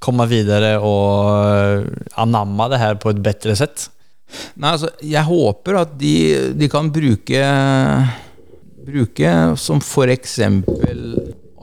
komme 0.00 0.26
videre 0.30 0.78
og 0.80 1.86
anamme 2.16 2.70
det 2.72 2.80
her 2.80 2.96
på 3.00 3.12
et 3.12 3.22
bedre 3.24 3.56
sett? 3.58 3.88
Nei, 4.56 4.72
altså, 4.76 4.88
jeg 5.02 5.26
håper 5.26 5.80
at 5.82 5.94
de, 5.98 6.14
de 6.54 6.68
kan 6.70 6.90
bruke 6.94 7.44
Bruke 8.80 9.30
som 9.60 9.80
for 9.84 10.08
eksempel 10.10 11.02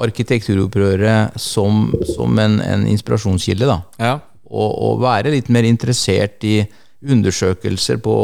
arkitekturopprøret 0.03 1.37
som, 1.41 1.87
som 2.15 2.41
en, 2.41 2.59
en 2.61 2.83
inspirasjonskilde, 2.89 3.69
da. 3.69 3.77
Ja. 4.01 4.17
Og, 4.47 4.69
og 4.71 5.01
være 5.03 5.33
litt 5.33 5.49
mer 5.51 5.67
interessert 5.67 6.43
i 6.47 6.61
undersøkelser 7.07 7.99
på, 8.01 8.15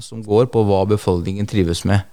som 0.00 0.22
går 0.24 0.48
på 0.52 0.62
hva 0.68 0.84
befolkningen 0.88 1.48
trives 1.48 1.82
med. 1.88 2.04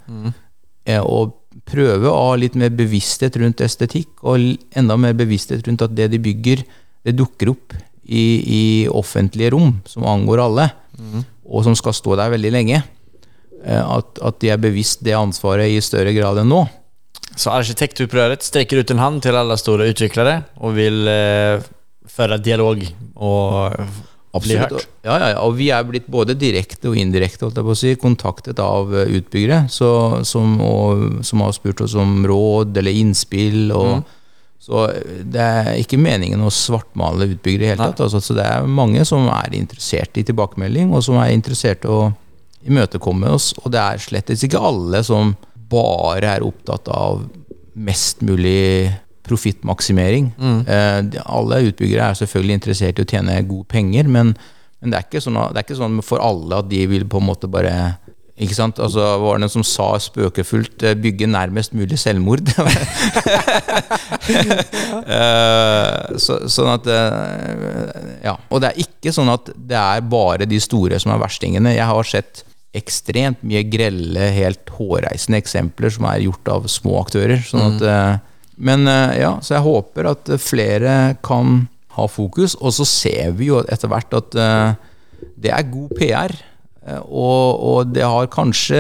Eh, 0.90 1.00
og 1.00 1.36
prøve 1.70 2.10
å 2.10 2.32
ha 2.32 2.36
litt 2.40 2.58
mer 2.60 2.74
bevissthet 2.76 3.38
rundt 3.42 3.64
estetikk, 3.66 4.12
og 4.24 4.42
enda 4.78 4.98
mer 5.00 5.16
bevissthet 5.18 5.68
rundt 5.68 5.86
at 5.86 5.96
det 5.96 6.10
de 6.14 6.22
bygger, 6.22 6.64
det 7.08 7.16
dukker 7.18 7.54
opp 7.54 7.76
i, 8.04 8.24
i 8.42 8.64
offentlige 8.90 9.54
rom 9.56 9.78
som 9.88 10.08
angår 10.10 10.44
alle, 10.44 10.70
og 11.46 11.66
som 11.66 11.76
skal 11.78 11.96
stå 11.96 12.18
der 12.20 12.34
veldig 12.34 12.52
lenge. 12.54 12.82
Eh, 13.64 13.84
at, 13.84 14.20
at 14.24 14.42
de 14.42 14.52
er 14.54 14.62
bevisst 14.62 15.04
det 15.06 15.18
ansvaret 15.18 15.72
i 15.72 15.82
større 15.84 16.14
grad 16.16 16.42
enn 16.42 16.52
nå. 16.52 16.64
Så 17.40 17.54
Arkitektopprøret 17.56 18.44
strekker 18.44 18.82
ut 18.82 18.92
en 18.92 19.00
hand 19.00 19.24
til 19.24 19.38
alle 19.40 19.56
store 19.60 19.88
utviklere 19.94 20.42
og 20.60 20.76
vil 20.76 21.08
eh, 21.08 21.64
føre 22.12 22.40
dialog 22.44 22.82
og 23.16 24.42
bli 24.44 24.58
hørt. 24.60 24.86
Ja, 25.08 25.16
ja, 25.16 25.30
ja, 25.34 25.40
og 25.42 25.56
vi 25.58 25.70
er 25.74 25.88
blitt 25.88 26.10
både 26.12 26.36
direkte 26.38 26.92
og 26.92 27.00
indirekte 27.00 27.50
si, 27.80 27.96
kontaktet 28.02 28.60
av 28.60 28.92
eh, 28.94 29.16
utbyggere 29.20 29.64
så, 29.72 30.22
som, 30.28 30.60
og, 30.62 31.24
som 31.26 31.46
har 31.46 31.56
spurt 31.56 31.82
oss 31.86 31.96
om 31.96 32.26
råd 32.28 32.78
eller 32.78 32.92
innspill. 32.92 33.72
Og, 33.72 34.04
Så 34.60 34.86
eh, 34.92 35.24
det 35.24 35.40
er 35.42 35.74
ikke 35.80 36.02
meningen 36.02 36.44
å 36.44 36.52
svartmale 36.52 37.32
utbyggere 37.32 37.70
i 37.70 37.72
hele 37.72 37.88
tatt. 37.88 38.04
Altså, 38.04 38.20
så 38.20 38.36
det 38.36 38.46
er 38.46 38.68
mange 38.68 39.06
som 39.08 39.32
er 39.32 39.56
interessert 39.56 40.20
i 40.20 40.28
tilbakemelding, 40.28 40.92
og 40.92 41.08
som 41.08 41.22
er 41.24 41.32
interessert 41.32 41.88
i 41.88 41.94
å 41.94 42.10
imøtekomme 42.68 43.32
oss. 43.32 43.54
Og 43.64 43.72
det 43.72 43.80
er 43.80 44.04
slett 44.04 44.36
ikke 44.36 44.60
alle 44.60 45.02
som 45.08 45.38
bare 45.70 46.36
er 46.38 46.46
opptatt 46.46 46.90
av 46.94 47.24
mest 47.80 48.24
mulig 48.26 48.92
profittmaksimering. 49.30 50.32
Eh, 50.68 51.00
alle 51.26 51.64
utbyggere 51.70 52.10
er 52.10 52.18
selvfølgelig 52.18 52.60
interessert 52.60 53.00
i 53.00 53.06
å 53.06 53.10
tjene 53.10 53.42
gode 53.48 53.70
penger, 53.70 54.10
men, 54.10 54.34
men 54.82 54.92
det, 54.92 55.00
er 55.00 55.08
ikke 55.08 55.24
sånn, 55.24 55.40
det 55.54 55.62
er 55.62 55.68
ikke 55.68 55.80
sånn 55.80 56.00
for 56.06 56.24
alle 56.24 56.64
at 56.64 56.70
de 56.72 56.86
vil 56.90 57.06
på 57.10 57.22
en 57.22 57.30
måte 57.30 57.50
bare 57.52 57.76
ikke 58.40 58.56
sant? 58.56 58.78
Altså, 58.80 59.04
var 59.20 59.36
det 59.36 59.44
noen 59.44 59.52
som 59.52 59.66
sa 59.68 59.90
spøkefullt 60.00 60.86
eh, 60.88 60.96
'bygge 60.96 61.28
nærmest 61.28 61.76
mulig 61.76 62.00
selvmord'? 62.00 62.54
Eh, 65.10 66.18
så, 66.22 66.36
sånn 66.52 66.70
at 66.70 66.88
eh, 66.92 68.20
Ja. 68.28 68.36
Og 68.54 68.62
det 68.62 68.70
er 68.70 68.82
ikke 68.84 69.14
sånn 69.16 69.32
at 69.32 69.50
det 69.56 69.78
er 69.78 70.04
bare 70.06 70.46
de 70.50 70.60
store 70.62 71.00
som 71.02 71.14
er 71.14 71.22
verstingene. 71.22 71.74
Jeg 71.74 71.88
har 71.90 72.08
sett 72.08 72.44
ekstremt 72.78 73.42
mye 73.46 73.64
grelle, 73.66 74.30
helt 74.36 74.70
hårreisende 74.78 75.40
eksempler 75.42 75.94
som 75.94 76.06
er 76.10 76.26
gjort 76.28 76.52
av 76.54 76.68
små 76.70 77.00
aktører. 77.02 77.42
Sånn 77.46 77.66
at, 77.66 77.82
mm. 77.82 78.52
men 78.68 78.86
eh, 78.92 79.16
ja, 79.24 79.34
så 79.42 79.58
jeg 79.58 79.66
håper 79.66 80.12
at 80.12 80.30
flere 80.44 81.00
kan 81.26 81.64
ha 81.98 82.06
fokus, 82.12 82.56
og 82.62 82.76
så 82.78 82.86
ser 82.88 83.34
vi 83.40 83.50
jo 83.50 83.64
etter 83.66 83.90
hvert 83.92 84.14
at 84.20 84.38
eh, 84.38 84.70
det 85.40 85.52
er 85.56 85.72
god 85.72 85.98
PR. 85.98 86.36
eh, 86.86 87.02
Og, 87.10 87.66
og 87.72 87.96
det 87.96 88.06
har 88.06 88.30
kanskje 88.32 88.80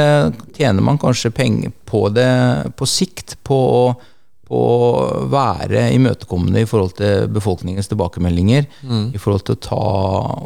Tjener 0.55 0.85
man 0.85 1.01
kanskje 1.01 1.33
penger 1.33 1.73
på 1.89 2.07
det 2.13 2.29
på 2.77 2.87
sikt, 2.87 3.39
på 3.43 3.59
å 3.81 3.83
på 4.49 4.57
å 4.57 5.25
være 5.29 5.91
imøtekommende 5.93 6.63
i 6.63 6.65
forhold 6.65 6.95
til 6.97 7.27
befolkningens 7.29 7.91
tilbakemeldinger. 7.91 8.65
I 9.13 9.19
forhold 9.21 9.43
til 9.45 9.57
å 9.59 9.61
ta 9.61 9.81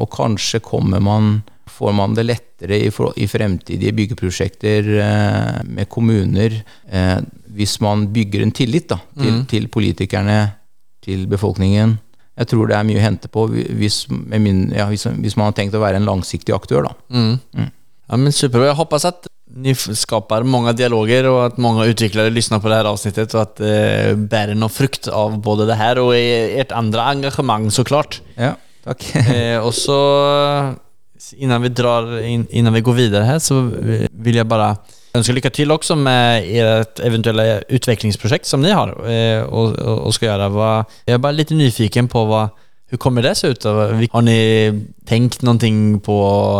Og 0.03 0.09
kanskje 0.11 0.59
kommer 0.59 0.99
man 0.99 1.37
Får 1.73 1.93
man 1.97 2.13
det 2.17 2.27
lettere 2.27 2.77
i, 2.85 2.89
for, 2.93 3.15
i 3.17 3.27
fremtidige 3.29 3.95
byggeprosjekter 3.97 4.89
eh, 5.01 5.59
med 5.65 5.89
kommuner 5.89 6.59
eh, 6.89 7.19
hvis 7.53 7.79
man 7.81 8.07
bygger 8.13 8.45
en 8.45 8.53
tillit 8.55 8.89
da, 8.89 8.99
til, 9.19 9.43
til 9.49 9.67
politikerne, 9.73 10.39
til 11.05 11.27
befolkningen. 11.29 11.97
Jeg 12.33 12.49
tror 12.49 12.69
det 12.69 12.77
er 12.77 12.87
mye 12.87 12.97
å 12.97 13.03
hente 13.03 13.29
på 13.29 13.45
hvis, 13.51 14.03
med 14.09 14.41
min, 14.41 14.63
ja, 14.73 14.87
hvis, 14.89 15.05
hvis 15.05 15.37
man 15.37 15.51
har 15.51 15.57
tenkt 15.57 15.77
å 15.77 15.83
være 15.83 16.01
en 16.01 16.07
langsiktig 16.07 16.55
aktør. 16.55 16.87
da. 16.87 16.95
Mm. 17.13 17.69
Ja, 18.09 18.17
men 18.17 18.33
superbra. 18.33 18.71
Jeg 18.71 18.79
håper 18.79 19.05
at 19.11 19.29
ni 19.53 19.75
skaper 19.75 19.95
skapar 19.95 20.43
många 20.43 20.73
dialoger 20.73 21.23
och 21.23 21.45
att 21.45 21.57
många 21.57 21.85
utvecklare 21.85 22.29
lyssnar 22.29 22.59
på 22.59 22.67
det 22.67 22.75
här 22.75 22.85
avsnittet 22.85 23.33
och 23.33 23.41
att 23.41 23.55
det 23.55 24.09
eh, 24.09 24.15
bär 24.15 24.55
någon 24.55 24.69
frukt 24.69 25.07
av 25.07 25.37
både 25.41 25.65
det 25.65 25.73
här 25.73 25.99
och 25.99 26.15
ert 26.15 26.71
andra 26.71 27.03
engagemang 27.03 27.71
såklart. 27.71 28.21
Ja, 28.35 28.55
takk. 28.83 29.15
Eh, 29.15 29.59
och 29.59 29.73
så 29.73 30.73
innan 31.37 31.61
vi, 31.61 31.69
drar 31.69 32.19
in, 32.19 32.47
innan 32.49 32.73
vi 32.73 32.81
går 32.81 32.93
videre 32.93 33.25
her, 33.27 33.39
så 33.39 33.61
vil 33.63 34.35
jeg 34.35 34.47
bare 34.49 34.75
ønske 35.13 35.35
lykke 35.37 35.51
til 35.53 35.71
også 35.71 35.95
med 35.99 36.47
ert 36.57 36.99
eventuelle 37.05 37.61
utviklingsprosjekt 37.69 38.49
som 38.49 38.63
ni 38.63 38.73
har 38.73 38.95
og, 38.97 39.05
og, 39.47 39.77
og, 40.07 40.13
skal 40.13 40.27
gjøre. 40.27 40.85
jag 41.05 41.13
är 41.13 41.17
bara 41.17 41.31
lite 41.31 41.53
nyfiken 41.53 42.07
på 42.07 42.25
hva 42.25 42.49
hvordan 42.93 43.01
kommer 43.01 43.21
det 43.21 43.37
se 43.37 43.47
ut? 43.47 43.63
Har 43.63 44.21
ni 44.21 44.83
tenkt 45.09 45.41
noe 45.41 45.99
på, 46.05 46.17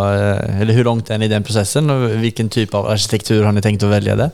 eh, 0.10 0.62
eller 0.62 0.74
hvor 0.74 0.84
langt 0.84 1.10
er 1.10 1.18
ni 1.18 1.26
i 1.26 1.30
den 1.30 1.44
processen 1.44 1.90
Og 1.90 2.10
hvilken 2.24 2.50
typ 2.50 2.74
av 2.74 2.88
arkitektur 2.90 3.44
har 3.44 3.54
ni 3.54 3.62
tenkt 3.62 3.84
å 3.84 3.90
velge? 3.92 4.16
där? 4.16 4.32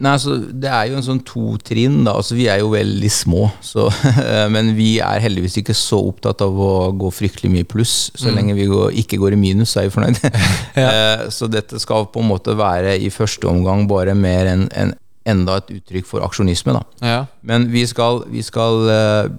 Nei, 0.00 0.14
altså, 0.16 0.38
Det 0.48 0.70
er 0.72 0.86
jo 0.88 0.96
en 0.96 1.04
sånn 1.04 1.20
to 1.28 1.56
trinn. 1.64 1.98
da, 2.06 2.14
altså 2.16 2.36
Vi 2.38 2.46
er 2.48 2.62
jo 2.62 2.70
veldig 2.72 3.10
små, 3.12 3.50
så, 3.64 3.90
men 4.54 4.72
vi 4.78 4.94
er 5.04 5.20
heldigvis 5.20 5.58
ikke 5.60 5.76
så 5.76 6.00
opptatt 6.08 6.40
av 6.44 6.56
å 6.56 6.72
gå 6.96 7.10
fryktelig 7.12 7.52
mye 7.52 7.68
pluss. 7.68 8.08
Så 8.16 8.32
lenge 8.32 8.56
vi 8.56 8.68
går, 8.70 8.94
ikke 9.04 9.20
går 9.20 9.36
i 9.36 9.40
minus, 9.40 9.74
så 9.74 9.82
er 9.82 9.90
vi 9.90 9.94
fornøyd. 9.98 10.22
ja. 10.80 11.28
så 11.32 11.50
dette 11.52 11.80
skal 11.82 12.08
på 12.12 12.24
en 12.24 12.32
måte 12.32 12.56
være 12.56 12.96
i 12.96 13.12
første 13.12 13.48
omgang 13.50 13.86
bare 13.90 14.16
mer 14.16 14.48
enn 14.54 14.66
en, 14.72 14.96
enda 15.28 15.58
et 15.60 15.72
uttrykk 15.76 16.08
for 16.08 16.24
aksjonisme. 16.24 16.74
da. 16.76 16.82
Ja. 17.04 17.20
Men 17.42 17.68
vi 17.72 17.84
skal, 17.88 18.24
vi 18.30 18.42
skal 18.46 18.88
eh, 18.90 19.32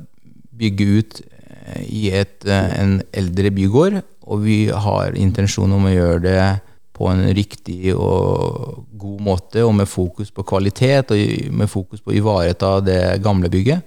bygge 0.62 0.90
ut 0.98 1.22
eh, 1.22 1.84
i 1.88 2.10
et, 2.22 2.38
eh, 2.46 2.74
en 2.82 3.00
eldre 3.14 3.52
bygård, 3.56 4.02
og 4.22 4.44
vi 4.46 4.66
har 4.70 5.18
intensjon 5.18 5.74
om 5.74 5.90
å 5.90 5.96
gjøre 5.96 6.22
det 6.28 6.44
på 6.94 7.08
en 7.10 7.24
riktig 7.34 7.94
og 7.96 8.86
god 9.00 9.22
måte, 9.26 9.64
og 9.66 9.74
med 9.80 9.88
fokus 9.90 10.32
på 10.36 10.44
kvalitet, 10.48 11.14
og 11.16 11.54
med 11.56 11.70
fokus 11.72 12.02
på 12.04 12.12
å 12.12 12.18
ivareta 12.20 12.76
det 12.84 13.02
gamle 13.24 13.50
bygget. 13.50 13.82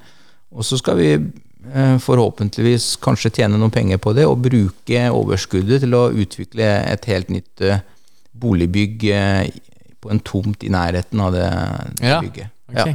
Og 0.54 0.64
så 0.66 0.78
skal 0.80 0.96
vi 0.98 1.10
eh, 1.14 1.96
forhåpentligvis 2.02 2.94
kanskje 3.04 3.32
tjene 3.40 3.58
noen 3.60 3.74
penger 3.74 4.00
på 4.02 4.14
det, 4.16 4.26
og 4.26 4.42
bruke 4.46 5.04
overskuddet 5.12 5.84
til 5.84 5.94
å 5.98 6.08
utvikle 6.10 6.68
et 6.90 7.06
helt 7.10 7.30
nytt 7.34 7.64
eh, 7.64 7.82
boligbygg 8.34 9.08
eh, 9.14 9.52
på 10.02 10.10
en 10.12 10.20
tomt 10.24 10.64
i 10.66 10.72
nærheten 10.72 11.20
av 11.24 11.32
det, 11.36 11.48
Ja, 12.02 12.20
bygget. 12.24 12.50
ok. 12.72 12.94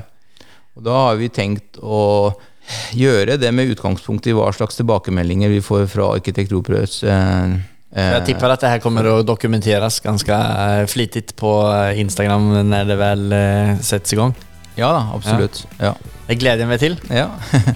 Og 0.79 0.85
da 0.85 0.99
har 1.09 1.17
vi 1.19 1.27
tenkt 1.33 1.79
å 1.83 2.33
gjøre 2.95 3.35
det 3.41 3.49
med 3.55 3.71
utgangspunkt 3.73 4.27
i 4.29 4.33
hva 4.37 4.51
slags 4.53 4.77
tilbakemeldinger 4.77 5.49
vi 5.51 5.61
får 5.65 5.87
fra 5.91 6.11
Arkitekturopprørets 6.19 7.01
eh, 7.03 7.55
Jag 7.95 8.25
tippar 8.25 8.49
att 8.49 8.59
det 8.59 8.67
här 8.67 8.79
kommer 8.79 9.19
att 9.19 9.27
dokumenteras 9.27 9.99
ganska 9.99 10.37
eh, 10.37 10.85
flitigt 10.85 11.35
på 11.35 11.73
eh, 11.73 11.99
Instagram 11.99 12.69
när 12.69 12.85
det 12.85 12.95
väl 12.95 13.31
eh, 13.31 13.79
sätts 13.79 14.13
igång. 14.13 14.33
Ja 14.75 14.87
da, 14.91 15.11
absolutt. 15.15 15.67
Ja. 15.77 15.95
Det 16.27 16.35
gläder 16.35 16.59
jag 16.59 16.69
meg 16.69 16.79
til. 16.79 16.99
ja. 17.09 17.27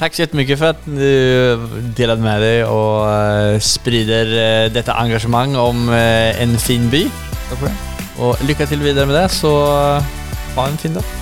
Takk 0.00 0.14
så 0.16 0.24
mye 0.32 0.56
for 0.56 0.72
at 0.72 0.86
du 0.86 1.92
delte 1.96 2.22
med 2.24 2.40
deg 2.40 2.64
och 2.64 3.10
eh, 3.12 3.58
sprider 3.60 4.32
dette 4.72 4.92
engasjementet 4.96 5.60
om 5.60 5.88
eh, 5.92 6.42
en 6.42 6.56
fin 6.58 6.88
by. 6.90 7.04
Takk 7.50 7.58
for 7.58 7.66
det. 7.68 7.76
Og 8.18 8.36
lykke 8.48 8.66
til 8.66 8.80
videre 8.84 9.06
med 9.06 9.20
det, 9.20 9.30
så 9.30 9.52
eh, 9.98 10.14
ha 10.56 10.68
en 10.70 10.80
fin 10.80 10.96
dag. 10.96 11.19